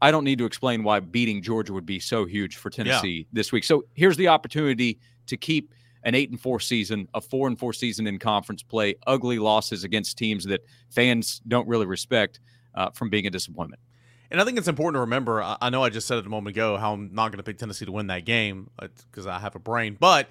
I 0.02 0.12
don't 0.12 0.24
need 0.24 0.38
to 0.40 0.46
explain 0.46 0.84
why 0.84 1.00
beating 1.00 1.42
Georgia 1.42 1.74
would 1.74 1.86
be 1.86 2.00
so 2.00 2.26
huge 2.26 2.58
for 2.58 2.70
Tennessee 2.70 3.18
yeah. 3.18 3.24
this 3.34 3.52
week. 3.52 3.64
So 3.64 3.86
here's 3.94 4.18
the 4.18 4.28
opportunity 4.28 5.00
to 5.28 5.38
keep 5.38 5.74
an 6.04 6.16
eight 6.16 6.30
and 6.30 6.40
four 6.40 6.60
season, 6.60 7.08
a 7.14 7.22
four 7.22 7.48
and 7.48 7.58
four 7.58 7.74
season 7.74 8.08
in 8.08 8.20
conference 8.20 8.64
play, 8.64 8.96
ugly 9.08 9.40
losses 9.40 9.84
against 9.84 10.18
teams 10.18 10.46
that 10.46 10.62
fans 10.90 11.42
don't 11.48 11.68
really 11.68 11.86
respect 11.86 12.40
uh, 12.76 12.92
from 12.92 13.10
being 13.10 13.26
a 13.26 13.30
disappointment. 13.30 13.82
And 14.30 14.42
I 14.42 14.44
think 14.44 14.58
it's 14.58 14.68
important 14.68 14.96
to 14.96 15.02
remember. 15.02 15.42
I 15.62 15.70
know 15.70 15.84
I 15.84 15.90
just 15.90 16.06
said 16.06 16.18
it 16.18 16.26
a 16.26 16.30
moment 16.30 16.56
ago 16.56 16.78
how 16.78 16.94
I'm 16.94 17.14
not 17.14 17.32
going 17.32 17.38
to 17.38 17.44
pick 17.44 17.58
Tennessee 17.58 17.86
to 17.86 17.92
win 17.92 18.08
that 18.08 18.26
game 18.26 18.70
because 18.80 19.26
I 19.26 19.40
have 19.40 19.56
a 19.56 19.60
brain, 19.60 19.96
but 20.00 20.30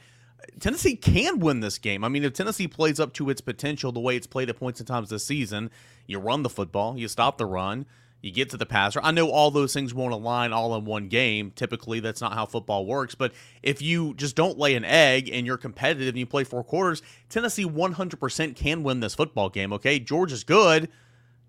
Tennessee 0.61 0.97
can 0.97 1.39
win 1.39 1.61
this 1.61 1.79
game. 1.79 2.05
I 2.05 2.09
mean, 2.09 2.23
if 2.23 2.35
Tennessee 2.35 2.69
plays 2.69 3.01
up 3.01 3.15
to 3.15 3.31
its 3.31 3.41
potential 3.41 3.93
the 3.93 4.01
way 4.01 4.17
it's 4.17 4.27
played 4.27 4.51
at 4.51 4.59
points 4.59 4.81
and 4.81 4.87
times 4.87 5.09
this 5.09 5.25
season, 5.25 5.71
you 6.07 6.19
run 6.19 6.43
the 6.43 6.51
football, 6.51 6.99
you 6.99 7.09
stop 7.09 7.39
the 7.39 7.47
run, 7.47 7.87
you 8.23 8.33
get 8.33 8.51
to 8.51 8.57
the 8.57 8.67
passer. 8.67 9.01
I 9.03 9.11
know 9.13 9.31
all 9.31 9.51
those 9.51 9.73
things 9.73 9.95
won't 9.95 10.13
align 10.13 10.53
all 10.53 10.75
in 10.75 10.85
one 10.85 11.09
game. 11.09 11.53
Typically, 11.55 12.01
that's 12.01 12.21
not 12.21 12.33
how 12.33 12.47
football 12.47 12.87
works. 12.87 13.15
But 13.15 13.33
if 13.63 13.81
you 13.81 14.15
just 14.15 14.35
don't 14.35 14.59
lay 14.59 14.75
an 14.75 14.85
egg 14.85 15.31
and 15.33 15.47
you're 15.47 15.59
competitive 15.59 16.09
and 16.09 16.19
you 16.19 16.27
play 16.27 16.45
four 16.45 16.65
quarters, 16.65 17.03
Tennessee 17.29 17.65
100% 17.65 18.57
can 18.57 18.83
win 18.83 19.01
this 19.01 19.15
football 19.15 19.49
game. 19.49 19.73
Okay, 19.73 19.99
Georgia's 20.01 20.45
good. 20.45 20.89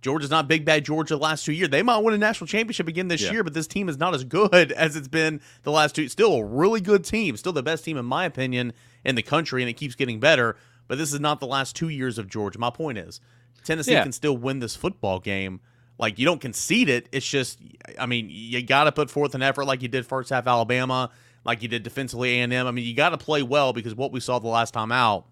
Georgia's 0.01 0.29
not 0.29 0.47
big 0.47 0.63
bad 0.63 0.85
Georgia 0.85 1.15
the 1.15 1.21
last 1.21 1.45
two 1.45 1.51
years. 1.51 1.69
They 1.69 1.81
might 1.81 1.97
win 1.97 2.13
a 2.13 2.17
national 2.17 2.47
championship 2.47 2.87
again 2.87 3.07
this 3.07 3.23
yeah. 3.23 3.31
year, 3.31 3.43
but 3.43 3.53
this 3.53 3.67
team 3.67 3.89
is 3.89 3.97
not 3.97 4.13
as 4.13 4.23
good 4.23 4.71
as 4.73 4.95
it's 4.95 5.07
been 5.07 5.41
the 5.63 5.71
last 5.71 5.95
two. 5.95 6.07
Still 6.07 6.35
a 6.35 6.45
really 6.45 6.81
good 6.81 7.03
team, 7.03 7.35
still 7.37 7.53
the 7.53 7.63
best 7.63 7.83
team 7.83 7.97
in 7.97 8.05
my 8.05 8.25
opinion 8.25 8.73
in 9.03 9.15
the 9.15 9.23
country, 9.23 9.63
and 9.63 9.69
it 9.69 9.73
keeps 9.73 9.95
getting 9.95 10.19
better. 10.19 10.55
But 10.87 10.97
this 10.97 11.11
is 11.11 11.19
not 11.19 11.39
the 11.39 11.47
last 11.47 11.75
two 11.75 11.89
years 11.89 12.17
of 12.17 12.29
Georgia. 12.29 12.59
My 12.59 12.69
point 12.69 12.97
is, 12.97 13.19
Tennessee 13.63 13.93
yeah. 13.93 14.03
can 14.03 14.11
still 14.11 14.37
win 14.37 14.59
this 14.59 14.75
football 14.75 15.19
game. 15.19 15.59
Like 15.99 16.19
you 16.19 16.25
don't 16.25 16.39
concede 16.39 16.89
it. 16.89 17.09
It's 17.11 17.27
just, 17.27 17.59
I 17.97 18.05
mean, 18.05 18.27
you 18.29 18.61
got 18.61 18.83
to 18.83 18.91
put 18.91 19.09
forth 19.09 19.33
an 19.35 19.41
effort 19.41 19.65
like 19.65 19.81
you 19.81 19.87
did 19.87 20.05
first 20.05 20.29
half 20.29 20.45
Alabama, 20.45 21.09
like 21.43 21.61
you 21.61 21.67
did 21.67 21.83
defensively 21.83 22.39
A 22.39 22.43
and. 22.43 22.53
I 22.53 22.71
mean, 22.71 22.85
you 22.85 22.93
got 22.93 23.09
to 23.09 23.17
play 23.17 23.41
well 23.41 23.73
because 23.73 23.95
what 23.95 24.11
we 24.11 24.19
saw 24.19 24.37
the 24.39 24.47
last 24.47 24.73
time 24.73 24.91
out, 24.91 25.25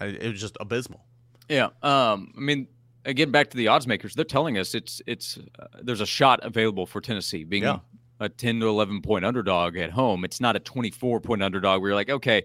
it 0.00 0.30
was 0.30 0.40
just 0.40 0.56
abysmal. 0.60 1.04
Yeah. 1.48 1.68
Um. 1.82 2.32
I 2.36 2.40
mean, 2.40 2.68
again, 3.04 3.30
back 3.30 3.50
to 3.50 3.56
the 3.56 3.68
odds 3.68 3.86
makers, 3.86 4.14
they're 4.14 4.24
telling 4.24 4.58
us 4.58 4.74
it's 4.74 5.00
it's 5.06 5.38
uh, 5.58 5.66
there's 5.82 6.00
a 6.00 6.06
shot 6.06 6.40
available 6.42 6.86
for 6.86 7.00
Tennessee 7.00 7.44
being 7.44 7.62
yeah. 7.62 7.78
a 8.20 8.28
10 8.28 8.60
to 8.60 8.68
11 8.68 9.02
point 9.02 9.24
underdog 9.24 9.76
at 9.76 9.90
home. 9.90 10.24
It's 10.24 10.40
not 10.40 10.56
a 10.56 10.60
24 10.60 11.20
point 11.20 11.42
underdog 11.42 11.80
where 11.80 11.90
you're 11.90 11.96
like, 11.96 12.10
okay, 12.10 12.42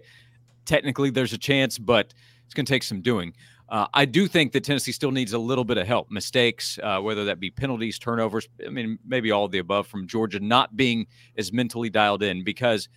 technically 0.64 1.10
there's 1.10 1.32
a 1.32 1.38
chance, 1.38 1.78
but 1.78 2.14
it's 2.44 2.54
going 2.54 2.66
to 2.66 2.72
take 2.72 2.82
some 2.82 3.00
doing. 3.00 3.34
Uh, 3.70 3.86
I 3.94 4.04
do 4.04 4.26
think 4.26 4.50
that 4.52 4.64
Tennessee 4.64 4.90
still 4.90 5.12
needs 5.12 5.32
a 5.32 5.38
little 5.38 5.62
bit 5.62 5.78
of 5.78 5.86
help. 5.86 6.10
Mistakes, 6.10 6.78
uh, 6.82 6.98
whether 6.98 7.24
that 7.26 7.38
be 7.38 7.50
penalties, 7.50 8.00
turnovers, 8.00 8.48
I 8.66 8.68
mean, 8.68 8.98
maybe 9.06 9.30
all 9.30 9.44
of 9.44 9.52
the 9.52 9.58
above 9.58 9.86
from 9.86 10.08
Georgia 10.08 10.40
not 10.40 10.76
being 10.76 11.06
as 11.38 11.52
mentally 11.52 11.88
dialed 11.88 12.24
in. 12.24 12.42
Because 12.42 12.88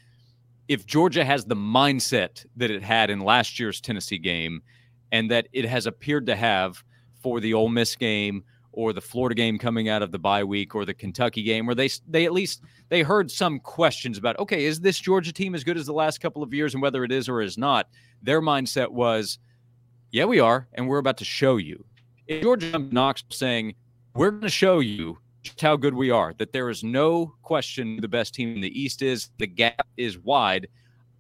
if 0.68 0.86
Georgia 0.88 1.24
has 1.24 1.46
the 1.46 1.56
mindset 1.56 2.44
that 2.56 2.72
it 2.72 2.82
had 2.82 3.12
in 3.12 3.20
last 3.20 3.60
year's 3.60 3.80
Tennessee 3.80 4.18
game 4.18 4.64
and 5.12 5.30
that 5.30 5.48
it 5.54 5.66
has 5.66 5.86
appeared 5.86 6.26
to 6.26 6.36
have 6.36 6.84
for 7.22 7.40
the 7.40 7.54
Ole 7.54 7.70
Miss 7.70 7.96
game 7.96 8.44
or 8.72 8.92
the 8.92 9.02
Florida 9.02 9.36
game 9.36 9.60
coming 9.60 9.88
out 9.90 10.02
of 10.02 10.12
the 10.12 10.18
bye 10.18 10.44
week 10.44 10.74
or 10.74 10.86
the 10.86 10.94
Kentucky 10.94 11.44
game 11.44 11.68
where 11.68 11.76
they 11.76 11.90
they 12.08 12.26
at 12.26 12.34
least 12.34 12.64
they 12.90 13.04
heard 13.04 13.30
some 13.30 13.60
questions 13.60 14.18
about 14.18 14.38
okay 14.40 14.66
is 14.66 14.80
this 14.80 15.00
Georgia 15.00 15.32
team 15.32 15.54
as 15.54 15.64
good 15.64 15.78
as 15.78 15.86
the 15.86 15.94
last 15.94 16.20
couple 16.20 16.42
of 16.42 16.54
years 16.54 16.74
and 16.74 16.82
whether 16.82 17.04
it 17.04 17.12
is 17.12 17.30
or 17.30 17.42
is 17.42 17.58
not 17.58 17.88
their 18.24 18.42
mindset 18.42 18.90
was 18.90 19.38
yeah, 20.14 20.26
we 20.26 20.40
are, 20.40 20.68
and 20.74 20.88
we're 20.88 21.00
about 21.00 21.18
to 21.18 21.26
show 21.26 21.58
you. 21.58 21.84
If 22.28 22.44
Georgia 22.44 22.78
Knox 22.78 23.24
saying, 23.32 23.74
we're 24.14 24.30
going 24.30 24.44
to 24.44 24.50
show 24.50 24.80
you 24.80 25.18
just 25.42 25.60
how 25.60 25.76
good 25.76 25.96
we 25.96 26.12
are, 26.12 26.36
that 26.38 26.54
there 26.54 26.70
is 26.70 26.84
no 26.84 27.34
question 27.42 28.00
the 28.00 28.08
best 28.08 28.36
team 28.36 28.54
in 28.54 28.62
the 28.62 28.80
East 28.80 29.02
is, 29.02 29.32
the 29.40 29.48
gap 29.48 29.88
is 29.98 30.20
wide, 30.20 30.68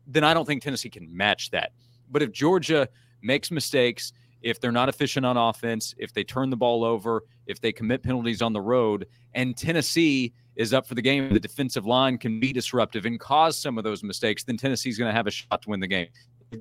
then 0.05 0.23
I 0.23 0.35
don't 0.35 0.45
think 0.45 0.61
Tennessee 0.61 0.91
can 0.91 1.09
match 1.11 1.49
that. 1.49 1.71
But 2.11 2.21
if 2.21 2.31
Georgia 2.31 2.87
makes 3.23 3.49
mistakes, 3.49 4.13
if 4.43 4.61
they're 4.61 4.71
not 4.71 4.89
efficient 4.89 5.25
on 5.25 5.37
offense, 5.37 5.95
if 5.97 6.13
they 6.13 6.23
turn 6.23 6.51
the 6.51 6.57
ball 6.57 6.83
over, 6.83 7.23
if 7.47 7.59
they 7.59 7.71
commit 7.71 8.03
penalties 8.03 8.43
on 8.43 8.53
the 8.53 8.61
road, 8.61 9.07
and 9.33 9.57
Tennessee 9.57 10.33
is 10.55 10.71
up 10.71 10.85
for 10.85 10.93
the 10.93 11.01
game, 11.01 11.33
the 11.33 11.39
defensive 11.39 11.87
line 11.87 12.19
can 12.19 12.39
be 12.39 12.53
disruptive 12.53 13.05
and 13.05 13.19
cause 13.19 13.57
some 13.57 13.79
of 13.79 13.83
those 13.83 14.03
mistakes, 14.03 14.43
then 14.43 14.55
Tennessee's 14.55 14.99
going 14.99 15.09
to 15.09 15.15
have 15.15 15.25
a 15.25 15.31
shot 15.31 15.63
to 15.63 15.69
win 15.69 15.79
the 15.79 15.87
game. 15.87 16.09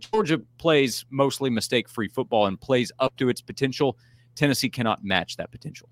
Georgia 0.01 0.41
plays 0.59 1.05
mostly 1.11 1.51
mistake 1.51 1.89
free 1.89 2.09
football 2.09 2.47
and 2.47 2.61
plays 2.61 2.93
up 2.99 3.17
to 3.17 3.29
its 3.29 3.41
potential, 3.41 3.97
Tennessee 4.35 4.69
cannot 4.69 5.05
match 5.05 5.37
that 5.37 5.51
potential. 5.51 5.89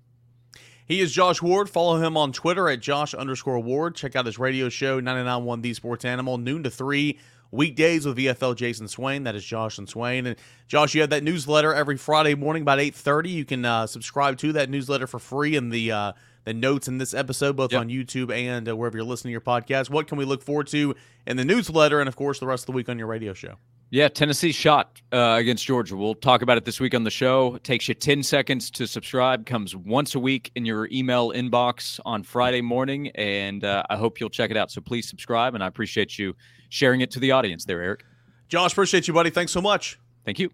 He 0.85 0.99
is 0.99 1.11
Josh 1.11 1.41
Ward. 1.41 1.69
Follow 1.69 1.97
him 1.97 2.17
on 2.17 2.33
Twitter 2.33 2.67
at 2.67 2.81
Josh 2.81 3.13
underscore 3.13 3.59
Ward. 3.59 3.95
Check 3.95 4.15
out 4.15 4.25
his 4.25 4.37
radio 4.37 4.67
show, 4.67 4.99
991 4.99 5.61
The 5.61 5.73
Sports 5.73 6.05
Animal, 6.05 6.37
noon 6.37 6.63
to 6.63 6.69
3 6.69 7.17
weekdays 7.51 8.05
with 8.05 8.17
VFL 8.17 8.55
Jason 8.55 8.87
Swain. 8.87 9.23
That 9.23 9.35
is 9.35 9.45
Josh 9.45 9.77
and 9.77 9.87
Swain. 9.87 10.25
And 10.25 10.35
Josh, 10.67 10.95
you 10.95 11.01
have 11.01 11.09
that 11.11 11.23
newsletter 11.23 11.73
every 11.73 11.97
Friday 11.97 12.35
morning 12.35 12.63
about 12.63 12.79
8.30. 12.79 13.29
You 13.29 13.45
can 13.45 13.65
uh, 13.65 13.87
subscribe 13.87 14.37
to 14.39 14.53
that 14.53 14.69
newsletter 14.69 15.07
for 15.07 15.19
free 15.19 15.55
in 15.55 15.69
the 15.69 15.91
uh, 15.91 16.11
the 16.43 16.53
notes 16.53 16.87
in 16.87 16.97
this 16.97 17.13
episode, 17.13 17.55
both 17.55 17.71
yep. 17.71 17.81
on 17.81 17.89
YouTube 17.89 18.33
and 18.35 18.67
uh, 18.67 18.75
wherever 18.75 18.97
you're 18.97 19.05
listening 19.05 19.29
to 19.29 19.33
your 19.33 19.41
podcast. 19.41 19.89
What 19.89 20.07
can 20.07 20.17
we 20.17 20.25
look 20.25 20.41
forward 20.41 20.67
to 20.67 20.95
in 21.27 21.37
the 21.37 21.45
newsletter 21.45 21.99
and, 21.99 22.07
of 22.07 22.15
course, 22.15 22.39
the 22.39 22.47
rest 22.47 22.63
of 22.63 22.65
the 22.67 22.71
week 22.71 22.89
on 22.89 22.97
your 22.97 23.07
radio 23.07 23.33
show? 23.33 23.57
Yeah, 23.93 24.07
Tennessee 24.07 24.53
shot 24.53 25.01
uh, 25.11 25.35
against 25.37 25.65
Georgia. 25.65 25.97
We'll 25.97 26.15
talk 26.15 26.41
about 26.41 26.55
it 26.55 26.63
this 26.63 26.79
week 26.79 26.95
on 26.95 27.03
the 27.03 27.11
show. 27.11 27.55
It 27.55 27.65
takes 27.65 27.89
you 27.89 27.93
10 27.93 28.23
seconds 28.23 28.71
to 28.71 28.87
subscribe, 28.87 29.45
comes 29.45 29.75
once 29.75 30.15
a 30.15 30.19
week 30.19 30.49
in 30.55 30.65
your 30.65 30.87
email 30.93 31.33
inbox 31.33 31.99
on 32.05 32.23
Friday 32.23 32.61
morning. 32.61 33.09
And 33.15 33.65
uh, 33.65 33.83
I 33.89 33.97
hope 33.97 34.21
you'll 34.21 34.29
check 34.29 34.49
it 34.49 34.55
out. 34.55 34.71
So 34.71 34.79
please 34.79 35.09
subscribe. 35.09 35.55
And 35.55 35.63
I 35.63 35.67
appreciate 35.67 36.17
you 36.17 36.37
sharing 36.69 37.01
it 37.01 37.11
to 37.11 37.19
the 37.19 37.31
audience 37.31 37.65
there, 37.65 37.81
Eric. 37.81 38.05
Josh, 38.47 38.71
appreciate 38.71 39.09
you, 39.09 39.13
buddy. 39.13 39.29
Thanks 39.29 39.51
so 39.51 39.61
much. 39.61 39.99
Thank 40.23 40.39
you. 40.39 40.51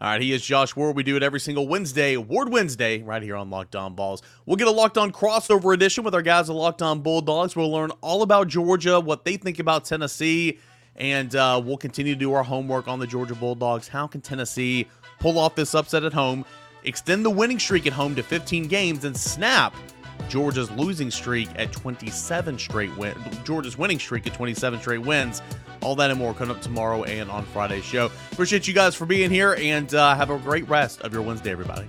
All 0.00 0.10
right, 0.10 0.20
he 0.20 0.32
is 0.32 0.44
Josh 0.44 0.76
Ward. 0.76 0.94
We 0.94 1.02
do 1.02 1.16
it 1.16 1.24
every 1.24 1.40
single 1.40 1.66
Wednesday, 1.66 2.16
Ward 2.16 2.52
Wednesday, 2.52 3.02
right 3.02 3.22
here 3.22 3.36
on 3.36 3.50
Locked 3.50 3.74
On 3.74 3.96
Vols. 3.96 4.22
We'll 4.46 4.56
get 4.56 4.68
a 4.68 4.72
Locked 4.72 4.98
On 4.98 5.10
crossover 5.10 5.74
edition 5.74 6.04
with 6.04 6.14
our 6.14 6.22
guys 6.22 6.50
at 6.50 6.54
Locked 6.54 6.82
On 6.82 7.00
Bulldogs. 7.00 7.56
We'll 7.56 7.72
learn 7.72 7.90
all 8.00 8.22
about 8.22 8.46
Georgia, 8.46 9.00
what 9.00 9.24
they 9.24 9.36
think 9.36 9.58
about 9.58 9.86
Tennessee 9.86 10.58
and 10.96 11.34
uh, 11.34 11.60
we'll 11.64 11.76
continue 11.76 12.14
to 12.14 12.18
do 12.18 12.32
our 12.32 12.42
homework 12.42 12.88
on 12.88 12.98
the 12.98 13.06
Georgia 13.06 13.34
Bulldogs. 13.34 13.88
How 13.88 14.06
can 14.06 14.20
Tennessee 14.20 14.88
pull 15.18 15.38
off 15.38 15.54
this 15.54 15.74
upset 15.74 16.04
at 16.04 16.12
home, 16.12 16.44
extend 16.84 17.24
the 17.24 17.30
winning 17.30 17.58
streak 17.58 17.86
at 17.86 17.92
home 17.92 18.14
to 18.14 18.22
15 18.22 18.68
games, 18.68 19.04
and 19.04 19.16
snap 19.16 19.74
Georgia's 20.28 20.70
losing 20.72 21.10
streak 21.10 21.48
at 21.56 21.72
27 21.72 22.58
straight 22.58 22.96
win 22.96 23.14
Georgia's 23.44 23.76
winning 23.76 23.98
streak 23.98 24.26
at 24.26 24.34
27 24.34 24.80
straight 24.80 24.98
wins. 25.02 25.42
All 25.82 25.94
that 25.96 26.10
and 26.10 26.18
more 26.18 26.32
coming 26.32 26.56
up 26.56 26.62
tomorrow 26.62 27.04
and 27.04 27.30
on 27.30 27.44
Friday's 27.46 27.84
show. 27.84 28.10
Appreciate 28.32 28.66
you 28.66 28.72
guys 28.72 28.94
for 28.94 29.04
being 29.04 29.30
here 29.30 29.54
and 29.60 29.92
uh, 29.94 30.14
have 30.14 30.30
a 30.30 30.38
great 30.38 30.66
rest 30.68 31.02
of 31.02 31.12
your 31.12 31.22
Wednesday, 31.22 31.50
everybody. 31.50 31.86